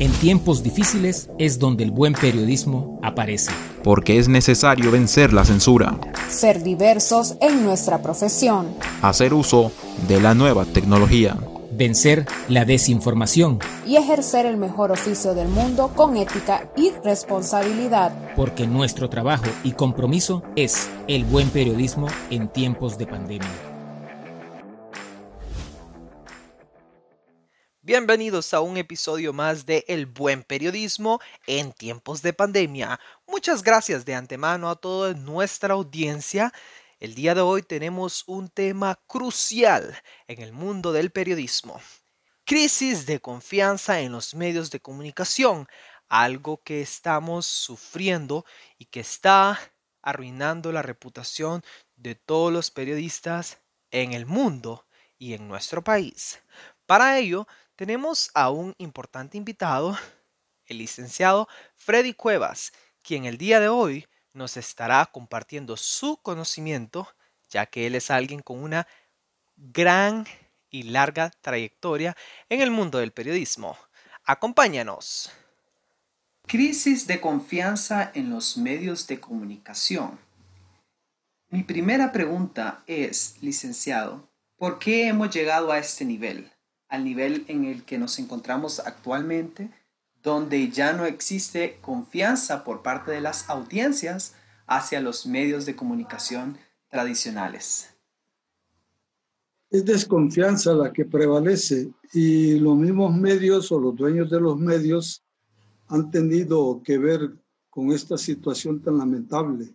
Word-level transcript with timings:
En 0.00 0.10
tiempos 0.10 0.64
difíciles 0.64 1.30
es 1.38 1.60
donde 1.60 1.84
el 1.84 1.92
buen 1.92 2.14
periodismo 2.14 2.98
aparece. 3.00 3.52
Porque 3.84 4.18
es 4.18 4.28
necesario 4.28 4.90
vencer 4.90 5.32
la 5.32 5.44
censura. 5.44 5.96
Ser 6.28 6.64
diversos 6.64 7.36
en 7.40 7.64
nuestra 7.64 8.02
profesión. 8.02 8.74
Hacer 9.02 9.32
uso 9.32 9.70
de 10.08 10.20
la 10.20 10.34
nueva 10.34 10.64
tecnología. 10.64 11.36
Vencer 11.70 12.26
la 12.48 12.64
desinformación. 12.64 13.60
Y 13.86 13.94
ejercer 13.94 14.46
el 14.46 14.56
mejor 14.56 14.90
oficio 14.90 15.32
del 15.32 15.46
mundo 15.46 15.92
con 15.94 16.16
ética 16.16 16.68
y 16.76 16.90
responsabilidad. 17.04 18.34
Porque 18.34 18.66
nuestro 18.66 19.08
trabajo 19.08 19.46
y 19.62 19.72
compromiso 19.72 20.42
es 20.56 20.88
el 21.06 21.24
buen 21.24 21.50
periodismo 21.50 22.08
en 22.30 22.48
tiempos 22.48 22.98
de 22.98 23.06
pandemia. 23.06 23.73
Bienvenidos 27.86 28.54
a 28.54 28.62
un 28.62 28.78
episodio 28.78 29.34
más 29.34 29.66
de 29.66 29.84
El 29.88 30.06
Buen 30.06 30.42
Periodismo 30.42 31.20
en 31.46 31.70
tiempos 31.74 32.22
de 32.22 32.32
pandemia. 32.32 32.98
Muchas 33.26 33.62
gracias 33.62 34.06
de 34.06 34.14
antemano 34.14 34.70
a 34.70 34.76
toda 34.76 35.12
nuestra 35.12 35.74
audiencia. 35.74 36.50
El 36.98 37.14
día 37.14 37.34
de 37.34 37.42
hoy 37.42 37.60
tenemos 37.60 38.24
un 38.26 38.48
tema 38.48 38.98
crucial 39.06 39.94
en 40.28 40.40
el 40.40 40.54
mundo 40.54 40.94
del 40.94 41.10
periodismo. 41.10 41.78
Crisis 42.46 43.04
de 43.04 43.20
confianza 43.20 44.00
en 44.00 44.12
los 44.12 44.34
medios 44.34 44.70
de 44.70 44.80
comunicación, 44.80 45.68
algo 46.08 46.62
que 46.62 46.80
estamos 46.80 47.44
sufriendo 47.44 48.46
y 48.78 48.86
que 48.86 49.00
está 49.00 49.60
arruinando 50.00 50.72
la 50.72 50.80
reputación 50.80 51.62
de 51.96 52.14
todos 52.14 52.50
los 52.50 52.70
periodistas 52.70 53.58
en 53.90 54.14
el 54.14 54.24
mundo 54.24 54.86
y 55.18 55.34
en 55.34 55.46
nuestro 55.48 55.84
país. 55.84 56.40
Para 56.86 57.18
ello, 57.18 57.46
tenemos 57.76 58.30
a 58.34 58.50
un 58.50 58.74
importante 58.78 59.36
invitado, 59.36 59.96
el 60.66 60.78
licenciado 60.78 61.48
Freddy 61.74 62.14
Cuevas, 62.14 62.72
quien 63.02 63.24
el 63.24 63.38
día 63.38 63.60
de 63.60 63.68
hoy 63.68 64.06
nos 64.32 64.56
estará 64.56 65.06
compartiendo 65.06 65.76
su 65.76 66.16
conocimiento, 66.18 67.08
ya 67.48 67.66
que 67.66 67.86
él 67.86 67.94
es 67.94 68.10
alguien 68.10 68.40
con 68.40 68.62
una 68.62 68.86
gran 69.56 70.26
y 70.70 70.84
larga 70.84 71.30
trayectoria 71.40 72.16
en 72.48 72.60
el 72.60 72.70
mundo 72.70 72.98
del 72.98 73.12
periodismo. 73.12 73.78
Acompáñanos. 74.24 75.30
Crisis 76.46 77.06
de 77.06 77.20
confianza 77.20 78.10
en 78.14 78.30
los 78.30 78.56
medios 78.56 79.06
de 79.06 79.20
comunicación. 79.20 80.18
Mi 81.48 81.62
primera 81.62 82.10
pregunta 82.10 82.82
es, 82.86 83.36
licenciado, 83.40 84.28
¿por 84.56 84.78
qué 84.78 85.06
hemos 85.06 85.30
llegado 85.30 85.70
a 85.70 85.78
este 85.78 86.04
nivel? 86.04 86.53
Al 86.94 87.04
nivel 87.04 87.44
en 87.48 87.64
el 87.64 87.84
que 87.84 87.98
nos 87.98 88.18
encontramos 88.18 88.78
actualmente, 88.78 89.70
donde 90.22 90.70
ya 90.70 90.92
no 90.92 91.04
existe 91.04 91.78
confianza 91.80 92.64
por 92.64 92.82
parte 92.82 93.10
de 93.10 93.20
las 93.20 93.50
audiencias 93.50 94.34
hacia 94.66 95.00
los 95.00 95.26
medios 95.26 95.66
de 95.66 95.76
comunicación 95.76 96.56
tradicionales. 96.88 97.90
Es 99.70 99.84
desconfianza 99.84 100.72
la 100.72 100.92
que 100.92 101.04
prevalece 101.04 101.92
y 102.12 102.60
los 102.60 102.76
mismos 102.76 103.14
medios 103.14 103.72
o 103.72 103.80
los 103.80 103.96
dueños 103.96 104.30
de 104.30 104.40
los 104.40 104.56
medios 104.56 105.24
han 105.88 106.10
tenido 106.12 106.80
que 106.84 106.96
ver 106.96 107.34
con 107.70 107.90
esta 107.90 108.16
situación 108.16 108.80
tan 108.80 108.98
lamentable. 108.98 109.74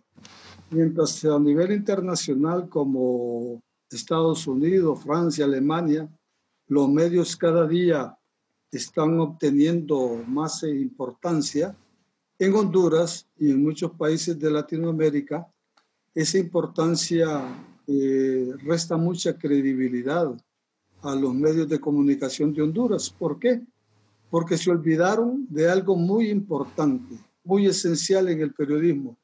Mientras 0.70 1.22
a 1.26 1.38
nivel 1.38 1.72
internacional 1.72 2.68
como 2.68 3.62
Estados 3.90 4.46
Unidos, 4.46 5.02
Francia, 5.02 5.44
Alemania, 5.44 6.08
los 6.70 6.88
medios 6.88 7.36
cada 7.36 7.66
día 7.66 8.16
están 8.70 9.18
obteniendo 9.18 10.22
más 10.28 10.62
importancia. 10.62 11.76
En 12.38 12.54
Honduras 12.54 13.26
y 13.36 13.50
en 13.50 13.60
muchos 13.60 13.90
países 13.90 14.38
de 14.38 14.52
Latinoamérica, 14.52 15.48
esa 16.14 16.38
importancia 16.38 17.42
eh, 17.88 18.52
resta 18.62 18.96
mucha 18.96 19.36
credibilidad 19.36 20.32
a 21.02 21.14
los 21.16 21.34
medios 21.34 21.68
de 21.68 21.80
comunicación 21.80 22.54
de 22.54 22.62
Honduras. 22.62 23.10
¿Por 23.10 23.40
qué? 23.40 23.60
Porque 24.30 24.56
se 24.56 24.70
olvidaron 24.70 25.48
de 25.50 25.68
algo 25.68 25.96
muy 25.96 26.30
importante, 26.30 27.16
muy 27.42 27.66
esencial 27.66 28.28
en 28.28 28.42
el 28.42 28.54
periodismo. 28.54 29.18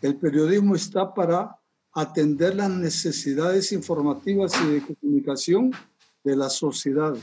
El 0.00 0.16
periodismo 0.16 0.74
está 0.74 1.14
para 1.14 1.56
atender 1.92 2.56
las 2.56 2.70
necesidades 2.70 3.70
informativas 3.70 4.52
y 4.64 4.72
de 4.72 4.82
comunicación 4.82 5.70
de 6.24 6.36
la 6.36 6.48
sociedad. 6.48 7.14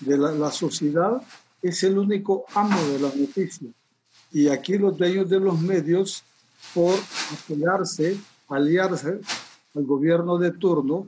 De 0.00 0.18
la, 0.18 0.50
sociedad 0.50 1.22
es 1.62 1.82
el 1.84 1.98
único 1.98 2.44
amo 2.54 2.82
de 2.88 2.98
la 2.98 3.12
noticia. 3.14 3.68
Y 4.32 4.48
aquí 4.48 4.76
los 4.76 4.96
dueños 4.96 5.28
de 5.28 5.40
los 5.40 5.60
medios, 5.60 6.24
por 6.74 6.94
apoyarse, 7.32 8.18
aliarse 8.48 9.20
al 9.74 9.84
gobierno 9.84 10.36
de 10.38 10.50
turno, 10.50 11.06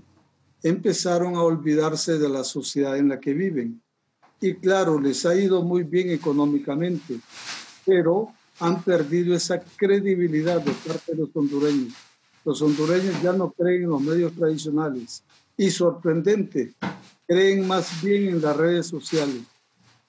empezaron 0.62 1.36
a 1.36 1.42
olvidarse 1.42 2.18
de 2.18 2.28
la 2.28 2.44
sociedad 2.44 2.96
en 2.96 3.08
la 3.08 3.20
que 3.20 3.34
viven. 3.34 3.80
Y 4.40 4.54
claro, 4.54 5.00
les 5.00 5.26
ha 5.26 5.34
ido 5.34 5.62
muy 5.62 5.82
bien 5.82 6.10
económicamente, 6.10 7.18
pero 7.84 8.32
han 8.60 8.82
perdido 8.82 9.34
esa 9.34 9.60
credibilidad 9.60 10.60
de 10.60 10.72
parte 10.72 11.12
de 11.12 11.18
los 11.18 11.30
hondureños. 11.34 11.92
Los 12.44 12.62
hondureños 12.62 13.20
ya 13.22 13.32
no 13.32 13.50
creen 13.50 13.84
en 13.84 13.90
los 13.90 14.00
medios 14.00 14.32
tradicionales. 14.32 15.22
Y 15.56 15.70
sorprendente, 15.70 16.74
creen 17.26 17.66
más 17.66 18.02
bien 18.02 18.28
en 18.28 18.42
las 18.42 18.56
redes 18.56 18.86
sociales. 18.86 19.42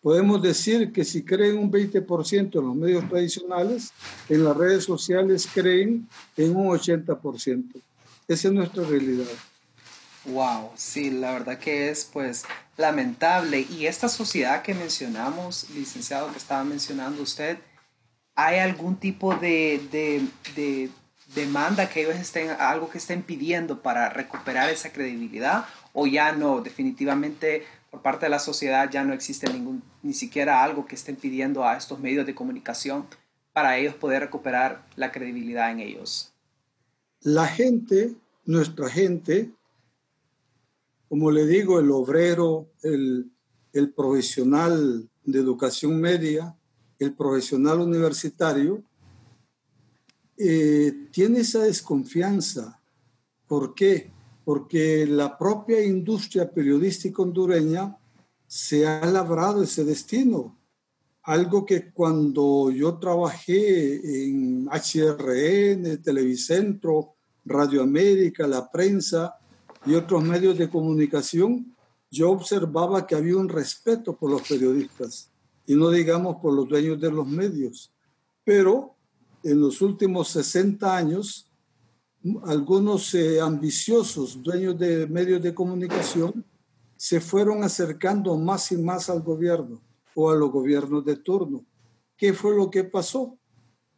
Podemos 0.02 0.42
decir 0.42 0.92
que 0.94 1.04
si 1.04 1.24
creen 1.24 1.58
un 1.58 1.72
20% 1.72 2.60
en 2.60 2.66
los 2.66 2.76
medios 2.76 3.10
tradicionales, 3.10 3.92
en 4.30 4.44
las 4.44 4.56
redes 4.56 4.84
sociales 4.84 5.48
creen 5.54 6.08
en 6.36 6.56
un 6.56 6.68
80%. 6.68 7.82
Esa 8.28 8.48
es 8.48 8.54
nuestra 8.54 8.84
realidad. 8.84 9.26
Wow, 10.26 10.72
sí, 10.76 11.10
la 11.10 11.32
verdad 11.34 11.58
que 11.58 11.90
es 11.90 12.10
pues 12.12 12.44
lamentable. 12.76 13.66
Y 13.70 13.86
esta 13.86 14.10
sociedad 14.10 14.62
que 14.62 14.74
mencionamos, 14.74 15.70
licenciado, 15.74 16.32
que 16.32 16.38
estaba 16.38 16.64
mencionando 16.64 17.22
usted, 17.22 17.58
¿hay 18.36 18.60
algún 18.60 18.98
tipo 18.98 19.36
de, 19.36 19.82
de, 19.92 20.28
de 20.56 20.90
demanda 21.36 21.90
que 21.90 22.02
ellos 22.02 22.16
estén, 22.16 22.50
algo 22.60 22.90
que 22.90 22.98
estén 22.98 23.24
pidiendo 23.24 23.82
para 23.82 24.10
recuperar 24.10 24.70
esa 24.70 24.92
credibilidad? 24.92 25.66
o 26.00 26.06
ya 26.06 26.32
no, 26.32 26.62
definitivamente 26.62 27.64
por 27.90 28.04
parte 28.04 28.28
de 28.28 28.30
la 28.30 28.38
sociedad 28.38 28.88
ya 28.92 29.04
no 29.04 29.14
existe 29.14 29.52
ningún, 29.52 29.82
ni 30.04 30.14
siquiera 30.14 30.64
algo 30.64 30.86
que 30.86 30.94
estén 30.94 31.16
pidiendo 31.16 31.66
a 31.66 31.76
estos 31.76 32.00
medios 32.00 32.28
de 32.28 32.36
comunicación 32.36 33.08
para 33.52 33.80
ellos 33.80 33.96
poder 33.96 34.22
recuperar 34.22 34.86
la 34.96 35.12
credibilidad 35.12 35.72
en 35.72 35.80
ellos. 35.80 36.32
La 37.22 37.48
gente, 37.48 38.14
nuestra 38.46 38.88
gente, 38.92 39.50
como 41.10 41.32
le 41.32 41.48
digo, 41.48 41.80
el 41.80 41.90
obrero, 41.90 42.68
el, 42.84 43.32
el 43.74 43.90
profesional 43.90 45.10
de 45.24 45.40
educación 45.40 46.00
media, 46.00 46.56
el 47.00 47.16
profesional 47.16 47.80
universitario, 47.80 48.84
eh, 50.38 51.08
tiene 51.12 51.40
esa 51.40 51.60
desconfianza. 51.64 52.80
¿Por 53.48 53.74
qué? 53.74 54.12
porque 54.48 55.06
la 55.06 55.38
propia 55.38 55.84
industria 55.84 56.50
periodística 56.50 57.22
hondureña 57.22 57.98
se 58.48 58.88
ha 58.88 59.06
labrado 59.06 59.62
ese 59.62 59.84
destino. 59.84 60.58
Algo 61.24 61.66
que 61.66 61.92
cuando 61.92 62.72
yo 62.72 62.98
trabajé 62.98 64.30
en 64.30 64.70
HRN, 64.70 66.02
Televicentro, 66.02 67.16
Radio 67.44 67.84
América, 67.84 68.48
la 68.48 68.72
prensa 68.72 69.36
y 69.86 69.96
otros 69.96 70.24
medios 70.24 70.58
de 70.58 70.70
comunicación, 70.70 71.76
yo 72.10 72.32
observaba 72.32 73.06
que 73.06 73.16
había 73.16 73.36
un 73.36 73.50
respeto 73.50 74.16
por 74.16 74.32
los 74.32 74.48
periodistas 74.48 75.30
y 75.66 75.76
no 75.76 75.90
digamos 75.90 76.38
por 76.38 76.54
los 76.54 76.70
dueños 76.70 77.02
de 77.02 77.12
los 77.12 77.28
medios. 77.28 77.92
Pero 78.46 78.96
en 79.44 79.62
los 79.62 79.82
últimos 79.82 80.30
60 80.30 80.96
años, 80.96 81.52
algunos 82.46 83.14
eh, 83.14 83.40
ambiciosos 83.40 84.42
dueños 84.42 84.78
de 84.78 85.08
medios 85.08 85.42
de 85.42 85.54
comunicación 85.54 86.44
se 86.96 87.22
fueron 87.22 87.64
acercando 87.64 88.36
más 88.38 88.72
y 88.72 88.78
más 88.78 89.10
al 89.10 89.22
gobierno 89.22 89.82
o 90.16 90.32
a 90.32 90.36
los 90.36 90.52
gobiernos 90.52 91.06
de 91.06 91.18
turno. 91.18 91.64
¿Qué 92.18 92.34
fue 92.34 92.56
lo 92.56 92.70
que 92.72 92.84
pasó? 92.84 93.38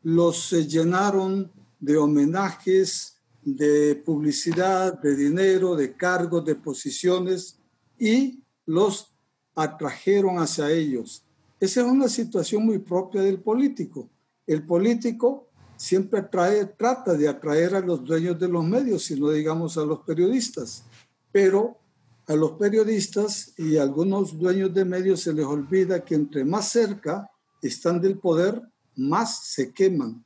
Los 0.04 0.52
eh, 0.54 0.68
llenaron 0.68 1.52
de 1.80 1.98
homenajes, 1.98 3.18
de 3.42 3.96
publicidad, 3.96 5.00
de 5.02 5.16
dinero, 5.16 5.76
de 5.76 5.96
cargos, 5.96 6.44
de 6.44 6.56
posiciones 6.56 7.58
y 7.98 8.44
los 8.66 9.16
atrajeron 9.56 10.38
hacia 10.38 10.70
ellos. 10.70 11.24
Esa 11.60 11.82
es 11.82 11.88
una 11.88 12.08
situación 12.08 12.66
muy 12.66 12.80
propia 12.80 13.22
del 13.22 13.42
político. 13.42 14.10
El 14.50 14.64
político 14.64 15.48
siempre 15.78 16.24
trata 16.24 17.14
de 17.14 17.28
atraer 17.28 17.76
a 17.76 17.82
los 17.82 18.04
dueños 18.04 18.40
de 18.40 18.48
los 18.48 18.66
medios, 18.66 19.04
si 19.04 19.20
no 19.20 19.30
digamos 19.30 19.78
a 19.78 19.86
los 19.86 20.00
periodistas. 20.00 20.86
Pero 21.32 21.78
a 22.26 22.34
los 22.34 22.54
periodistas 22.54 23.54
y 23.60 23.78
a 23.78 23.84
algunos 23.84 24.40
dueños 24.40 24.74
de 24.74 24.86
medios 24.86 25.22
se 25.22 25.34
les 25.34 25.46
olvida 25.46 26.04
que 26.04 26.16
entre 26.16 26.44
más 26.46 26.68
cerca 26.68 27.30
están 27.62 28.02
del 28.02 28.18
poder, 28.18 28.60
más 28.96 29.46
se 29.46 29.72
queman. 29.72 30.26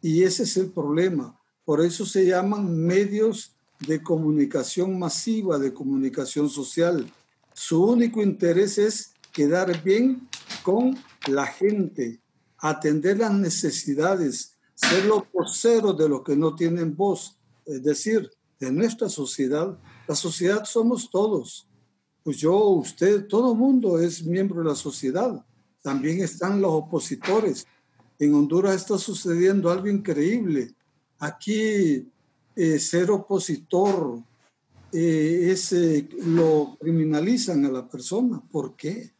Y 0.00 0.24
ese 0.24 0.42
es 0.42 0.56
el 0.56 0.72
problema. 0.72 1.38
Por 1.64 1.82
eso 1.82 2.04
se 2.04 2.26
llaman 2.26 2.76
medios 2.84 3.54
de 3.78 4.02
comunicación 4.02 4.98
masiva, 4.98 5.56
de 5.60 5.72
comunicación 5.72 6.50
social. 6.50 7.08
Su 7.52 7.84
único 7.84 8.20
interés 8.22 8.76
es 8.78 9.12
quedar 9.32 9.84
bien 9.84 10.28
con 10.64 10.98
la 11.28 11.46
gente, 11.46 12.21
atender 12.62 13.18
las 13.18 13.34
necesidades, 13.34 14.56
ser 14.74 15.04
los 15.04 15.24
voceros 15.32 15.98
de 15.98 16.08
los 16.08 16.22
que 16.22 16.36
no 16.36 16.54
tienen 16.54 16.96
voz. 16.96 17.36
Es 17.66 17.82
decir, 17.82 18.30
de 18.60 18.70
nuestra 18.70 19.08
sociedad, 19.08 19.76
la 20.06 20.14
sociedad 20.14 20.64
somos 20.64 21.10
todos. 21.10 21.68
Pues 22.22 22.36
yo, 22.36 22.56
usted, 22.56 23.26
todo 23.26 23.56
mundo 23.56 23.98
es 23.98 24.24
miembro 24.24 24.62
de 24.62 24.68
la 24.68 24.76
sociedad. 24.76 25.44
También 25.82 26.22
están 26.22 26.60
los 26.60 26.70
opositores. 26.70 27.66
En 28.16 28.32
Honduras 28.32 28.76
está 28.76 28.96
sucediendo 28.96 29.68
algo 29.68 29.88
increíble. 29.88 30.72
Aquí 31.18 32.06
eh, 32.54 32.78
ser 32.78 33.10
opositor 33.10 34.22
eh, 34.92 35.48
es, 35.50 35.72
eh, 35.72 36.08
lo 36.26 36.76
criminalizan 36.80 37.64
a 37.64 37.72
la 37.72 37.88
persona. 37.88 38.40
¿Por 38.52 38.76
qué? 38.76 39.10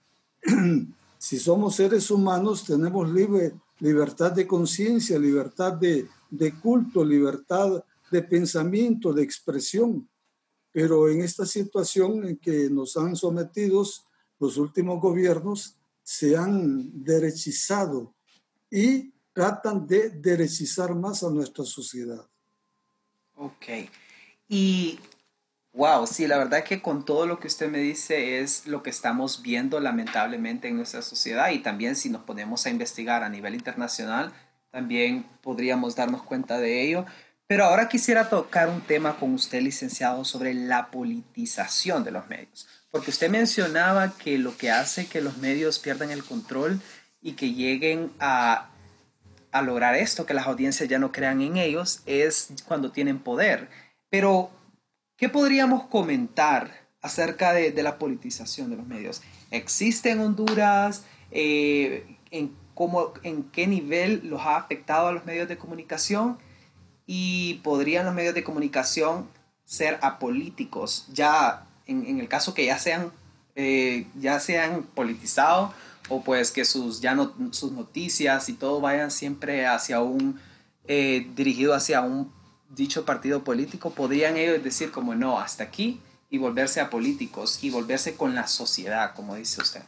si 1.23 1.39
somos 1.39 1.77
seres 1.77 2.11
humanos, 2.11 2.65
tenemos 2.65 3.09
libre, 3.09 3.53
libertad 3.79 4.33
de 4.33 4.45
conciencia, 4.45 5.21
libertad 5.21 5.75
de, 5.75 6.09
de 6.29 6.59
culto, 6.59 7.05
libertad 7.05 7.85
de 8.11 8.23
pensamiento, 8.25 9.13
de 9.13 9.23
expresión. 9.23 10.09
Pero 10.73 11.09
en 11.09 11.23
esta 11.23 11.47
situación 11.47 12.25
en 12.27 12.39
que 12.39 12.69
nos 12.69 12.97
han 12.97 13.15
sometido 13.15 13.85
los 14.41 14.57
últimos 14.57 15.01
gobiernos, 15.01 15.77
se 16.03 16.37
han 16.37 17.05
derechizado 17.05 18.13
y 18.69 19.13
tratan 19.33 19.87
de 19.87 20.11
derechizar 20.11 20.93
más 20.93 21.23
a 21.23 21.31
nuestra 21.31 21.65
sociedad. 21.65 22.27
Ok. 23.37 23.67
Y, 24.49 24.99
wow, 25.73 26.07
sí, 26.07 26.27
la 26.27 26.39
verdad 26.39 26.65
que 26.65 26.83
con 26.83 27.05
todo 27.05 27.27
lo 27.27 27.41
que 27.41 27.47
usted 27.47 27.71
me 27.71 27.79
dice 27.79 28.41
es 28.41 28.67
lo 28.67 28.83
que 28.83 28.91
estamos 28.91 29.43
viendo 29.43 29.81
lamentablemente 29.81 30.69
en 30.69 30.77
nuestra 30.77 31.03
sociedad 31.03 31.51
y 31.51 31.61
también 31.61 31.97
si 31.97 32.11
nos 32.11 32.23
ponemos 32.23 32.67
a 32.67 32.71
investigar 32.71 33.23
a 33.23 33.29
nivel 33.29 33.55
internacional, 33.55 34.33
también 34.71 35.25
podríamos 35.43 35.97
darnos 35.97 36.23
cuenta 36.23 36.59
de 36.59 36.83
ello. 36.83 37.07
Pero 37.47 37.65
ahora 37.65 37.89
quisiera 37.89 38.31
tocar 38.31 38.69
un 38.69 38.81
tema 38.81 39.19
con 39.19 39.35
usted, 39.35 39.61
licenciado, 39.61 40.25
sobre 40.25 40.55
la 40.55 40.91
politización 40.91 42.03
de 42.05 42.11
los 42.11 42.27
medios. 42.29 42.67
Porque 42.91 43.11
usted 43.11 43.29
mencionaba 43.31 44.15
que 44.17 44.39
lo 44.39 44.57
que 44.57 44.71
hace 44.71 45.07
que 45.07 45.21
los 45.21 45.37
medios 45.39 45.79
pierdan 45.79 46.11
el 46.11 46.25
control 46.25 46.81
y 47.21 47.33
que 47.33 47.53
lleguen 47.53 48.11
a, 48.21 48.71
a 49.51 49.63
lograr 49.63 49.95
esto, 49.95 50.25
que 50.25 50.35
las 50.35 50.47
audiencias 50.47 50.89
ya 50.89 50.99
no 50.99 51.13
crean 51.13 51.43
en 51.43 51.59
ellos, 51.59 52.03
es 52.07 52.49
cuando 52.67 52.91
tienen 52.91 53.19
poder. 53.19 53.69
Pero, 54.09 54.51
¿qué 55.23 55.29
podríamos 55.29 55.85
comentar 55.85 56.89
acerca 57.01 57.53
de, 57.53 57.71
de 57.71 57.85
la 57.85 57.97
politización 57.97 58.71
de 58.71 58.77
los 58.77 58.89
medios? 58.89 59.23
¿Existe 59.53 60.11
en 60.11 60.19
Honduras? 60.19 61.05
Eh, 61.31 62.17
en, 62.33 62.53
cómo, 62.75 63.13
¿En 63.23 63.45
qué 63.45 63.69
nivel 63.69 64.23
los 64.25 64.41
ha 64.41 64.57
afectado 64.57 65.07
a 65.07 65.13
los 65.13 65.25
medios 65.25 65.49
de 65.49 65.57
comunicación? 65.57 66.39
y 67.07 67.55
podrían 67.65 68.07
los 68.07 68.15
medios 68.15 68.35
de 68.35 68.43
comunicación 68.43 69.29
ser 69.65 69.99
apolíticos, 70.03 71.07
ya 71.13 71.67
en, 71.87 72.19
el 72.21 72.29
caso 72.29 72.55
que 72.55 72.65
ya 72.65 72.79
sean, 72.79 73.13
eh, 73.55 74.07
ya 74.19 74.41
sean 74.41 74.83
politizados 74.83 75.73
o 76.09 76.23
pues 76.23 76.51
que 76.51 76.65
sus, 76.65 77.01
ya 77.01 77.15
no, 77.15 77.33
sus 77.51 77.73
noticias 77.73 78.49
y 78.49 78.55
todo 78.55 78.81
vayan 78.81 79.11
siempre 79.11 79.67
hacia 79.67 80.01
un, 80.01 80.41
eh, 80.87 81.29
dirigido 81.37 81.75
hacia 81.75 82.01
un 82.01 82.33
dicho 82.75 83.05
partido 83.05 83.45
político, 83.45 83.91
podrían 83.91 84.37
ellos 84.37 84.63
decir 84.63 84.91
como 84.91 85.15
no, 85.15 85.39
hasta 85.39 85.65
aquí 85.65 86.01
y 86.31 86.39
volverse 86.39 86.81
a 86.81 86.91
políticos 86.91 87.63
y 87.63 87.71
volverse 87.71 88.17
con 88.17 88.35
la 88.35 88.47
sociedad, 88.47 89.15
como 89.15 89.37
dice 89.37 89.61
usted. 89.61 89.83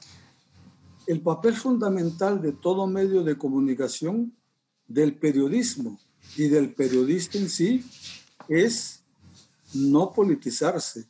El 1.06 1.20
papel 1.20 1.54
fundamental 1.54 2.40
de 2.40 2.52
todo 2.52 2.86
medio 2.86 3.22
de 3.22 3.36
comunicación, 3.36 4.34
del 4.86 5.14
periodismo, 5.14 5.98
y 6.36 6.48
del 6.48 6.74
periodista 6.74 7.38
en 7.38 7.48
sí 7.48 7.84
es 8.48 9.02
no 9.72 10.12
politizarse, 10.12 11.06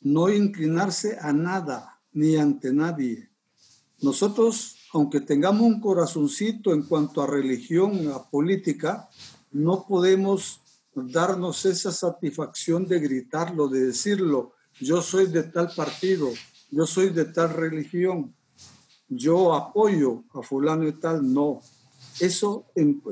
no 0.00 0.30
inclinarse 0.30 1.18
a 1.20 1.32
nada 1.32 2.00
ni 2.12 2.36
ante 2.36 2.72
nadie. 2.72 3.28
Nosotros, 4.00 4.76
aunque 4.92 5.20
tengamos 5.20 5.62
un 5.62 5.80
corazoncito 5.80 6.72
en 6.72 6.82
cuanto 6.82 7.22
a 7.22 7.26
religión, 7.26 8.10
a 8.12 8.22
política, 8.28 9.08
no 9.50 9.86
podemos 9.86 10.60
darnos 10.94 11.64
esa 11.64 11.92
satisfacción 11.92 12.86
de 12.86 13.00
gritarlo, 13.00 13.68
de 13.68 13.86
decirlo, 13.86 14.52
yo 14.80 15.02
soy 15.02 15.26
de 15.26 15.44
tal 15.44 15.70
partido, 15.74 16.30
yo 16.70 16.86
soy 16.86 17.10
de 17.10 17.26
tal 17.26 17.50
religión, 17.50 18.34
yo 19.08 19.54
apoyo 19.54 20.24
a 20.34 20.42
fulano 20.42 20.88
y 20.88 20.92
tal, 20.92 21.32
no. 21.32 21.60
Eso 22.20 22.66
en, 22.74 23.02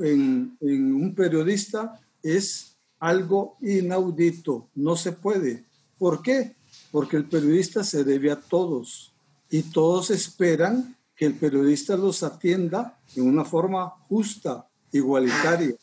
un 0.61 1.13
periodista 1.15 1.99
es 2.21 2.75
algo 2.99 3.57
inaudito, 3.61 4.69
no 4.75 4.95
se 4.95 5.11
puede. 5.11 5.65
¿Por 5.97 6.21
qué? 6.21 6.55
Porque 6.91 7.17
el 7.17 7.25
periodista 7.25 7.83
se 7.83 8.03
debe 8.03 8.31
a 8.31 8.39
todos 8.39 9.13
y 9.49 9.63
todos 9.63 10.11
esperan 10.11 10.97
que 11.15 11.25
el 11.25 11.35
periodista 11.35 11.95
los 11.97 12.23
atienda 12.23 12.99
en 13.15 13.27
una 13.27 13.45
forma 13.45 13.89
justa, 14.07 14.67
igualitaria. 14.91 15.75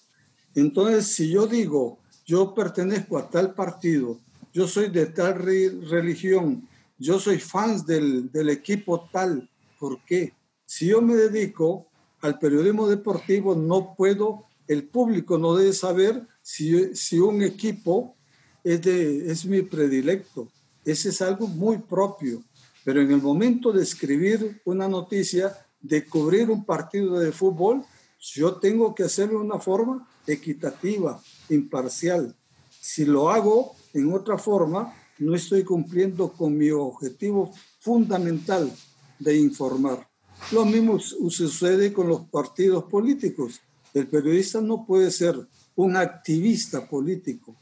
Entonces, 0.54 1.06
si 1.06 1.30
yo 1.30 1.46
digo, 1.46 1.98
yo 2.26 2.54
pertenezco 2.54 3.18
a 3.18 3.28
tal 3.28 3.54
partido, 3.54 4.18
yo 4.52 4.66
soy 4.66 4.88
de 4.90 5.06
tal 5.06 5.34
religión, 5.36 6.68
yo 6.98 7.20
soy 7.20 7.38
fan 7.38 7.84
del, 7.86 8.30
del 8.32 8.50
equipo 8.50 9.08
tal, 9.12 9.48
¿por 9.78 10.04
qué? 10.04 10.34
Si 10.66 10.86
yo 10.86 11.00
me 11.00 11.14
dedico 11.14 11.86
al 12.20 12.38
periodismo 12.38 12.88
deportivo 12.88 13.54
no 13.54 13.94
puedo, 13.96 14.44
el 14.66 14.84
público 14.84 15.38
no 15.38 15.54
debe 15.54 15.72
saber 15.72 16.26
si, 16.42 16.94
si 16.94 17.18
un 17.18 17.42
equipo 17.42 18.16
es, 18.64 18.82
de, 18.82 19.30
es 19.30 19.46
mi 19.46 19.62
predilecto. 19.62 20.48
Ese 20.84 21.10
es 21.10 21.22
algo 21.22 21.46
muy 21.46 21.78
propio. 21.78 22.42
Pero 22.84 23.00
en 23.00 23.10
el 23.10 23.22
momento 23.22 23.72
de 23.72 23.82
escribir 23.82 24.60
una 24.64 24.88
noticia, 24.88 25.56
de 25.80 26.04
cubrir 26.04 26.50
un 26.50 26.64
partido 26.64 27.18
de 27.18 27.32
fútbol, 27.32 27.84
yo 28.20 28.56
tengo 28.56 28.94
que 28.94 29.04
hacerlo 29.04 29.38
de 29.38 29.46
una 29.46 29.58
forma 29.58 30.08
equitativa, 30.32 31.20
imparcial. 31.48 32.34
Si 32.80 33.04
lo 33.04 33.30
hago 33.30 33.74
en 33.94 34.12
otra 34.12 34.38
forma, 34.38 34.94
no 35.18 35.34
estoy 35.34 35.64
cumpliendo 35.64 36.32
con 36.32 36.56
mi 36.56 36.70
objetivo 36.70 37.52
fundamental 37.80 38.72
de 39.18 39.36
informar. 39.36 40.08
Lo 40.52 40.64
mismo 40.64 40.98
sucede 41.00 41.92
con 41.92 42.08
los 42.08 42.26
partidos 42.26 42.84
políticos. 42.84 43.60
El 43.92 44.06
periodista 44.06 44.60
no 44.60 44.86
puede 44.86 45.10
ser 45.10 45.36
un 45.74 45.96
activista 45.96 46.88
político. 46.88 47.56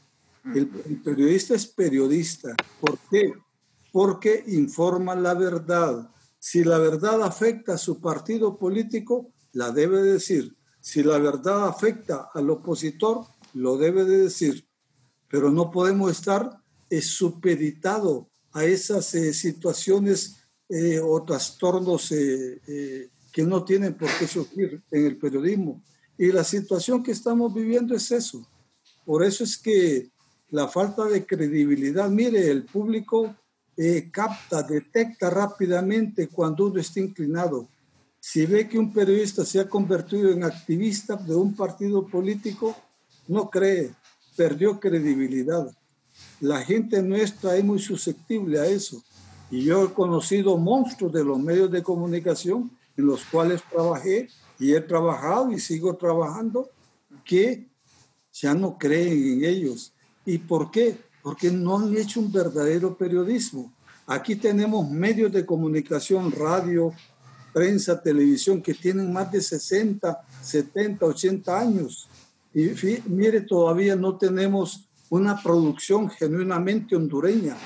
El, 0.55 0.67
periodista 1.03 1.55
es 1.55 1.67
periodista. 1.67 2.55
¿Por 2.79 2.97
qué? 3.09 3.33
Porque 3.91 4.43
informa 4.47 5.15
la 5.15 5.33
verdad. 5.33 6.09
Si 6.39 6.63
la 6.63 6.77
verdad 6.77 7.21
afecta 7.23 7.73
a 7.73 7.77
su 7.77 7.99
partido 7.99 8.57
político, 8.57 9.31
la 9.53 9.71
debe 9.71 10.01
decir. 10.01 10.55
Si 10.87 11.03
la 11.03 11.17
verdad 11.17 11.67
afecta 11.67 12.29
al 12.33 12.49
opositor, 12.49 13.25
lo 13.53 13.77
debe 13.77 14.05
de 14.05 14.19
decir. 14.19 14.65
Pero 15.27 15.51
no 15.51 15.69
podemos 15.69 16.09
estar 16.09 16.61
supeditados 17.01 18.27
a 18.53 18.63
esas 18.63 19.13
eh, 19.13 19.33
situaciones 19.33 20.37
eh, 20.69 20.97
o 21.03 21.21
trastornos 21.25 22.09
eh, 22.13 22.61
eh, 22.65 23.09
que 23.33 23.43
no 23.43 23.65
tienen 23.65 23.95
por 23.95 24.07
qué 24.17 24.27
sufrir 24.27 24.81
en 24.89 25.07
el 25.07 25.17
periodismo. 25.17 25.83
Y 26.17 26.31
la 26.31 26.45
situación 26.45 27.03
que 27.03 27.11
estamos 27.11 27.53
viviendo 27.53 27.93
es 27.93 28.09
eso. 28.09 28.49
Por 29.03 29.25
eso 29.25 29.43
es 29.43 29.57
que 29.57 30.09
la 30.51 30.69
falta 30.69 31.03
de 31.03 31.25
credibilidad, 31.25 32.09
mire, 32.09 32.49
el 32.49 32.63
público 32.63 33.35
capta, 34.09 34.63
detecta 34.63 35.29
rápidamente 35.29 36.29
cuando 36.29 36.67
uno 36.67 36.79
está 36.79 37.01
inclinado. 37.01 37.67
Si 38.29 38.45
ve 38.45 38.67
que 38.67 38.77
un 38.77 38.91
periodista 38.91 39.45
se 39.45 39.57
ha 39.57 39.69
convertido 39.69 40.29
en 40.33 40.43
activista 40.43 41.15
de 41.15 41.33
un 41.33 41.55
partido 41.55 42.05
político, 42.05 42.75
no 43.25 43.49
cree, 43.49 43.93
perdió 44.35 44.81
credibilidad. 44.81 45.73
La 46.41 46.59
gente 46.59 47.01
nuestra 47.01 47.55
es 47.55 47.63
muy 47.63 47.79
susceptible 47.79 48.59
a 48.59 48.65
eso. 48.65 49.01
Y 49.49 49.63
yo 49.63 49.85
he 49.85 49.93
conocido 49.93 50.57
monstruos 50.57 51.13
de 51.13 51.23
los 51.23 51.39
medios 51.39 51.71
de 51.71 51.81
comunicación 51.81 52.69
en 52.97 53.05
los 53.05 53.23
cuales 53.23 53.61
trabajé 53.71 54.27
y 54.59 54.73
he 54.73 54.81
trabajado 54.81 55.49
y 55.53 55.59
sigo 55.61 55.95
trabajando 55.95 56.69
que 57.23 57.65
ya 58.33 58.53
no 58.53 58.77
creen 58.77 59.35
en 59.35 59.45
ellos. 59.45 59.93
¿Y 60.25 60.37
por 60.37 60.69
qué? 60.69 60.97
Porque 61.23 61.49
no 61.49 61.77
han 61.77 61.95
hecho 61.95 62.19
un 62.19 62.29
verdadero 62.29 62.97
periodismo. 62.97 63.71
Aquí 64.05 64.35
tenemos 64.35 64.91
medios 64.91 65.31
de 65.31 65.45
comunicación, 65.45 66.29
radio, 66.33 66.93
prensa, 67.57 67.99
televisión, 67.99 68.61
que 68.61 68.75
tienen 68.75 69.11
más 69.11 69.31
de 69.31 69.41
60, 69.41 70.21
70, 70.43 71.03
80 71.03 71.59
años. 71.59 72.07
Y 72.53 72.69
mire, 73.07 73.41
todavía 73.41 73.95
no 73.95 74.15
tenemos 74.15 74.87
una 75.09 75.41
producción 75.41 76.07
genuinamente 76.07 76.95
hondureña, 76.95 77.57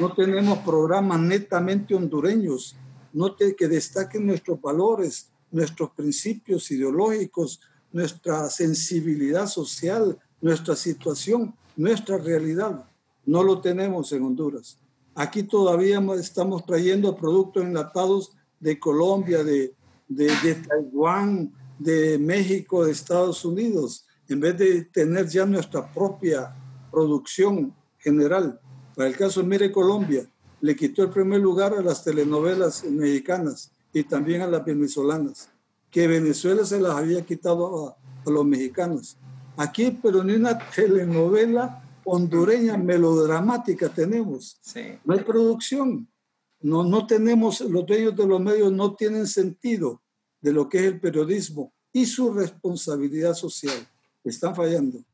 no 0.00 0.14
tenemos 0.14 0.58
programas 0.58 1.18
netamente 1.18 1.92
hondureños, 1.92 2.76
no 3.12 3.34
que 3.34 3.66
destaquen 3.66 4.26
nuestros 4.26 4.60
valores, 4.60 5.28
nuestros 5.50 5.90
principios 5.90 6.70
ideológicos, 6.70 7.60
nuestra 7.90 8.48
sensibilidad 8.48 9.48
social, 9.48 10.16
nuestra 10.40 10.76
situación, 10.76 11.52
nuestra 11.76 12.16
realidad. 12.16 12.84
No 13.26 13.42
lo 13.42 13.60
tenemos 13.60 14.12
en 14.12 14.22
Honduras. 14.22 14.78
Aquí 15.16 15.42
todavía 15.42 16.00
estamos 16.16 16.64
trayendo 16.64 17.16
productos 17.16 17.64
enlatados 17.64 18.36
de 18.62 18.78
Colombia, 18.78 19.42
de, 19.42 19.74
de, 20.08 20.26
de 20.42 20.54
Taiwán, 20.54 21.52
de 21.78 22.16
México, 22.18 22.84
de 22.84 22.92
Estados 22.92 23.44
Unidos, 23.44 24.06
en 24.28 24.40
vez 24.40 24.56
de 24.56 24.84
tener 24.84 25.28
ya 25.28 25.44
nuestra 25.44 25.92
propia 25.92 26.54
producción 26.90 27.74
general. 27.98 28.60
Para 28.94 29.08
el 29.08 29.16
caso, 29.16 29.42
mire 29.42 29.72
Colombia, 29.72 30.24
le 30.60 30.76
quitó 30.76 31.02
el 31.02 31.10
primer 31.10 31.40
lugar 31.40 31.74
a 31.74 31.82
las 31.82 32.04
telenovelas 32.04 32.84
mexicanas 32.84 33.72
y 33.92 34.04
también 34.04 34.42
a 34.42 34.46
las 34.46 34.64
venezolanas, 34.64 35.50
que 35.90 36.06
Venezuela 36.06 36.64
se 36.64 36.80
las 36.80 36.94
había 36.94 37.26
quitado 37.26 37.88
a, 37.88 37.96
los 38.30 38.46
mexicanos. 38.46 39.16
Aquí, 39.56 39.98
pero 40.00 40.22
ni 40.22 40.34
una 40.34 40.56
telenovela 40.56 41.82
hondureña 42.04 42.76
melodramática 42.76 43.88
tenemos. 43.88 44.60
No 45.04 45.14
hay 45.14 45.20
producción. 45.20 46.08
No, 46.62 46.84
no 46.84 47.06
tenemos, 47.06 47.60
los 47.60 47.84
dueños 47.86 48.16
de 48.16 48.26
los 48.26 48.40
medios 48.40 48.72
no 48.72 48.94
tienen 48.94 49.26
sentido 49.26 50.02
de 50.40 50.52
lo 50.52 50.68
que 50.68 50.78
es 50.78 50.84
el 50.84 51.00
periodismo 51.00 51.72
y 51.92 52.06
su 52.06 52.32
responsabilidad 52.32 53.34
social. 53.34 53.86
Están 54.24 54.54
fallando 54.54 55.04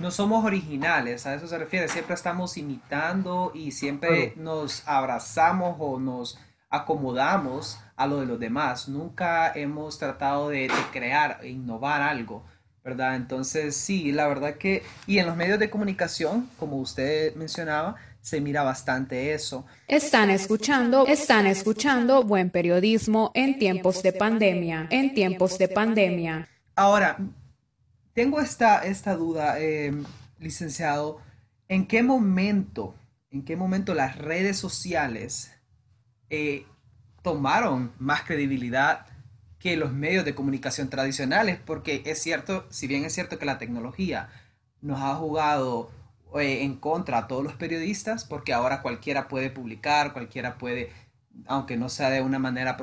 no 0.00 0.10
somos 0.10 0.44
originales, 0.44 1.26
a 1.26 1.34
eso 1.34 1.46
se 1.46 1.58
refiere, 1.58 1.88
siempre 1.88 2.14
estamos 2.14 2.56
imitando 2.56 3.52
y 3.54 3.72
siempre 3.72 4.34
nos 4.36 4.86
abrazamos 4.86 5.76
o 5.78 5.98
nos 5.98 6.38
acomodamos 6.70 7.78
a 7.96 8.06
lo 8.06 8.20
de 8.20 8.26
los 8.26 8.40
demás, 8.40 8.88
nunca 8.88 9.52
hemos 9.52 9.98
tratado 9.98 10.48
de, 10.48 10.68
crear 10.92 11.38
e 11.42 11.48
innovar 11.48 12.02
algo, 12.02 12.44
¿verdad? 12.82 13.14
Entonces 13.14 13.76
sí, 13.76 14.10
la 14.10 14.26
verdad 14.26 14.56
que, 14.56 14.82
y 15.06 15.18
en 15.18 15.26
los 15.26 15.36
medios 15.36 15.58
de 15.58 15.70
comunicación, 15.70 16.50
como 16.58 16.78
usted 16.78 17.34
mencionaba, 17.36 17.94
se 18.24 18.40
mira 18.40 18.62
bastante 18.62 19.34
eso. 19.34 19.66
Están 19.86 20.30
escuchando, 20.30 21.06
están 21.06 21.46
escuchando 21.46 22.22
buen 22.22 22.48
periodismo 22.48 23.30
en 23.34 23.58
tiempos 23.58 24.02
de 24.02 24.14
pandemia, 24.14 24.88
en 24.90 25.12
tiempos 25.12 25.58
de 25.58 25.68
pandemia. 25.68 26.48
Ahora, 26.74 27.18
tengo 28.14 28.40
esta, 28.40 28.82
esta 28.82 29.14
duda, 29.14 29.60
em, 29.60 30.04
licenciado. 30.38 31.20
¿En 31.68 31.86
qué 31.86 32.02
momento, 32.02 32.94
en 33.30 33.44
qué 33.44 33.56
momento 33.56 33.92
las 33.92 34.16
redes 34.16 34.56
sociales 34.56 35.52
eh, 36.30 36.64
tomaron 37.20 37.92
más 37.98 38.22
credibilidad 38.22 39.04
que 39.58 39.76
los 39.76 39.92
medios 39.92 40.24
de 40.24 40.34
comunicación 40.34 40.88
tradicionales? 40.88 41.58
Porque 41.62 42.02
es 42.06 42.22
cierto, 42.22 42.64
si 42.70 42.86
bien 42.86 43.04
es 43.04 43.12
cierto 43.12 43.38
que 43.38 43.44
la 43.44 43.58
tecnología 43.58 44.30
nos 44.80 45.02
ha 45.02 45.14
jugado 45.14 45.90
eh, 45.90 46.03
en 46.40 46.76
contra 46.76 47.18
a 47.18 47.26
todos 47.28 47.44
los 47.44 47.54
periodistas, 47.54 48.24
porque 48.24 48.52
ahora 48.52 48.82
cualquiera 48.82 49.28
puede 49.28 49.50
publicar, 49.50 50.12
cualquiera 50.12 50.58
puede, 50.58 50.92
aunque 51.46 51.76
no 51.76 51.88
sea 51.88 52.10
de 52.10 52.22
una 52.22 52.38
manera 52.38 52.76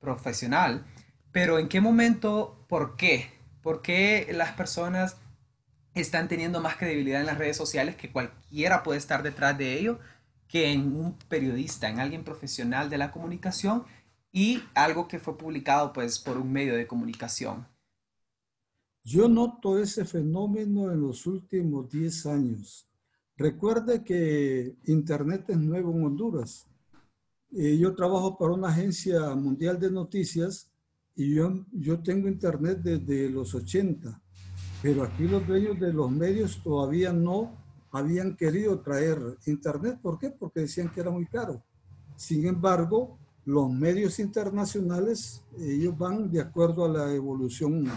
profesional, 0.00 0.84
pero 1.32 1.58
¿en 1.58 1.68
qué 1.68 1.80
momento, 1.80 2.64
por 2.68 2.96
qué 2.96 3.38
¿Por 3.62 3.82
qué 3.82 4.26
las 4.32 4.52
personas 4.52 5.16
están 5.94 6.28
teniendo 6.28 6.60
más 6.60 6.76
credibilidad 6.76 7.20
en 7.20 7.26
las 7.26 7.38
redes 7.38 7.56
sociales 7.56 7.96
que 7.96 8.10
cualquiera 8.10 8.82
puede 8.82 8.98
estar 8.98 9.22
detrás 9.22 9.58
de 9.58 9.78
ello 9.78 9.98
que 10.48 10.72
en 10.72 10.96
un 10.96 11.18
periodista, 11.28 11.88
en 11.88 12.00
alguien 12.00 12.24
profesional 12.24 12.88
de 12.88 12.98
la 12.98 13.10
comunicación 13.10 13.84
y 14.32 14.62
algo 14.74 15.08
que 15.08 15.18
fue 15.18 15.36
publicado 15.36 15.92
pues 15.92 16.18
por 16.18 16.38
un 16.38 16.52
medio 16.52 16.76
de 16.76 16.86
comunicación? 16.86 17.66
Yo 19.08 19.26
noto 19.26 19.78
ese 19.78 20.04
fenómeno 20.04 20.92
en 20.92 21.00
los 21.00 21.26
últimos 21.26 21.88
10 21.88 22.26
años. 22.26 22.86
Recuerde 23.38 24.04
que 24.04 24.76
Internet 24.84 25.46
es 25.48 25.56
nuevo 25.56 25.92
en 25.92 26.04
Honduras. 26.04 26.66
Eh, 27.52 27.78
yo 27.78 27.94
trabajo 27.94 28.36
para 28.36 28.52
una 28.52 28.68
agencia 28.68 29.34
mundial 29.34 29.80
de 29.80 29.90
noticias 29.90 30.70
y 31.16 31.36
yo, 31.36 31.64
yo 31.72 32.02
tengo 32.02 32.28
internet 32.28 32.80
desde 32.82 33.30
los 33.30 33.54
80, 33.54 34.20
pero 34.82 35.04
aquí 35.04 35.26
los 35.26 35.46
dueños 35.46 35.80
de 35.80 35.90
los 35.90 36.10
medios 36.10 36.62
todavía 36.62 37.10
no 37.10 37.56
habían 37.90 38.36
querido 38.36 38.78
traer 38.80 39.38
internet. 39.46 39.98
¿Por 40.02 40.18
qué? 40.18 40.28
Porque 40.28 40.60
decían 40.60 40.90
que 40.90 41.00
era 41.00 41.10
muy 41.10 41.24
caro. 41.24 41.62
Sin 42.14 42.46
embargo, 42.46 43.18
los 43.46 43.72
medios 43.72 44.18
internacionales, 44.18 45.42
ellos 45.58 45.96
van 45.96 46.30
de 46.30 46.42
acuerdo 46.42 46.84
a 46.84 46.88
la 46.90 47.14
evolución 47.14 47.88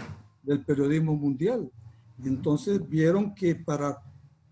del 0.42 0.64
periodismo 0.64 1.14
mundial. 1.16 1.70
Entonces 2.24 2.86
vieron 2.88 3.34
que 3.34 3.54
para 3.54 4.02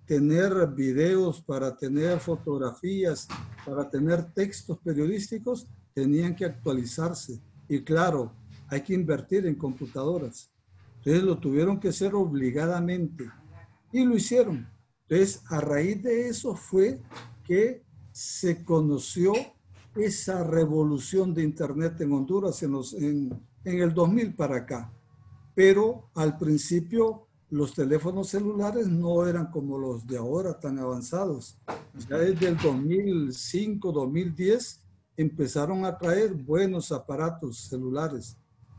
tener 0.06 0.66
videos, 0.68 1.40
para 1.40 1.76
tener 1.76 2.18
fotografías, 2.18 3.28
para 3.64 3.88
tener 3.88 4.24
textos 4.32 4.78
periodísticos, 4.78 5.68
tenían 5.94 6.34
que 6.34 6.44
actualizarse. 6.44 7.40
Y 7.68 7.80
claro, 7.82 8.32
hay 8.68 8.80
que 8.82 8.94
invertir 8.94 9.46
en 9.46 9.54
computadoras. 9.54 10.50
Entonces 10.98 11.22
lo 11.22 11.38
tuvieron 11.38 11.78
que 11.78 11.88
hacer 11.88 12.14
obligadamente 12.14 13.30
y 13.92 14.04
lo 14.04 14.16
hicieron. 14.16 14.68
Entonces 15.08 15.42
a 15.48 15.60
raíz 15.60 16.02
de 16.02 16.28
eso 16.28 16.54
fue 16.54 17.00
que 17.44 17.82
se 18.12 18.64
conoció 18.64 19.32
esa 19.94 20.44
revolución 20.44 21.34
de 21.34 21.42
Internet 21.42 22.00
en 22.00 22.12
Honduras 22.12 22.62
en, 22.62 22.72
los, 22.72 22.94
en, 22.94 23.32
en 23.64 23.78
el 23.80 23.92
2000 23.92 24.34
para 24.34 24.56
acá. 24.56 24.92
Pero 25.54 26.10
al 26.14 26.36
principio 26.38 27.26
los 27.50 27.74
teléfonos 27.74 28.28
celulares 28.28 28.86
no 28.88 29.26
eran 29.26 29.50
como 29.50 29.76
los 29.76 30.06
de 30.06 30.16
ahora 30.16 30.58
tan 30.58 30.78
avanzados. 30.78 31.58
Ya 32.08 32.18
desde 32.18 32.48
el 32.48 32.56
2005, 32.56 33.92
2010 33.92 34.80
empezaron 35.16 35.84
a 35.84 35.98
traer 35.98 36.34
buenos 36.34 36.92
aparatos 36.92 37.68
celulares 37.68 38.36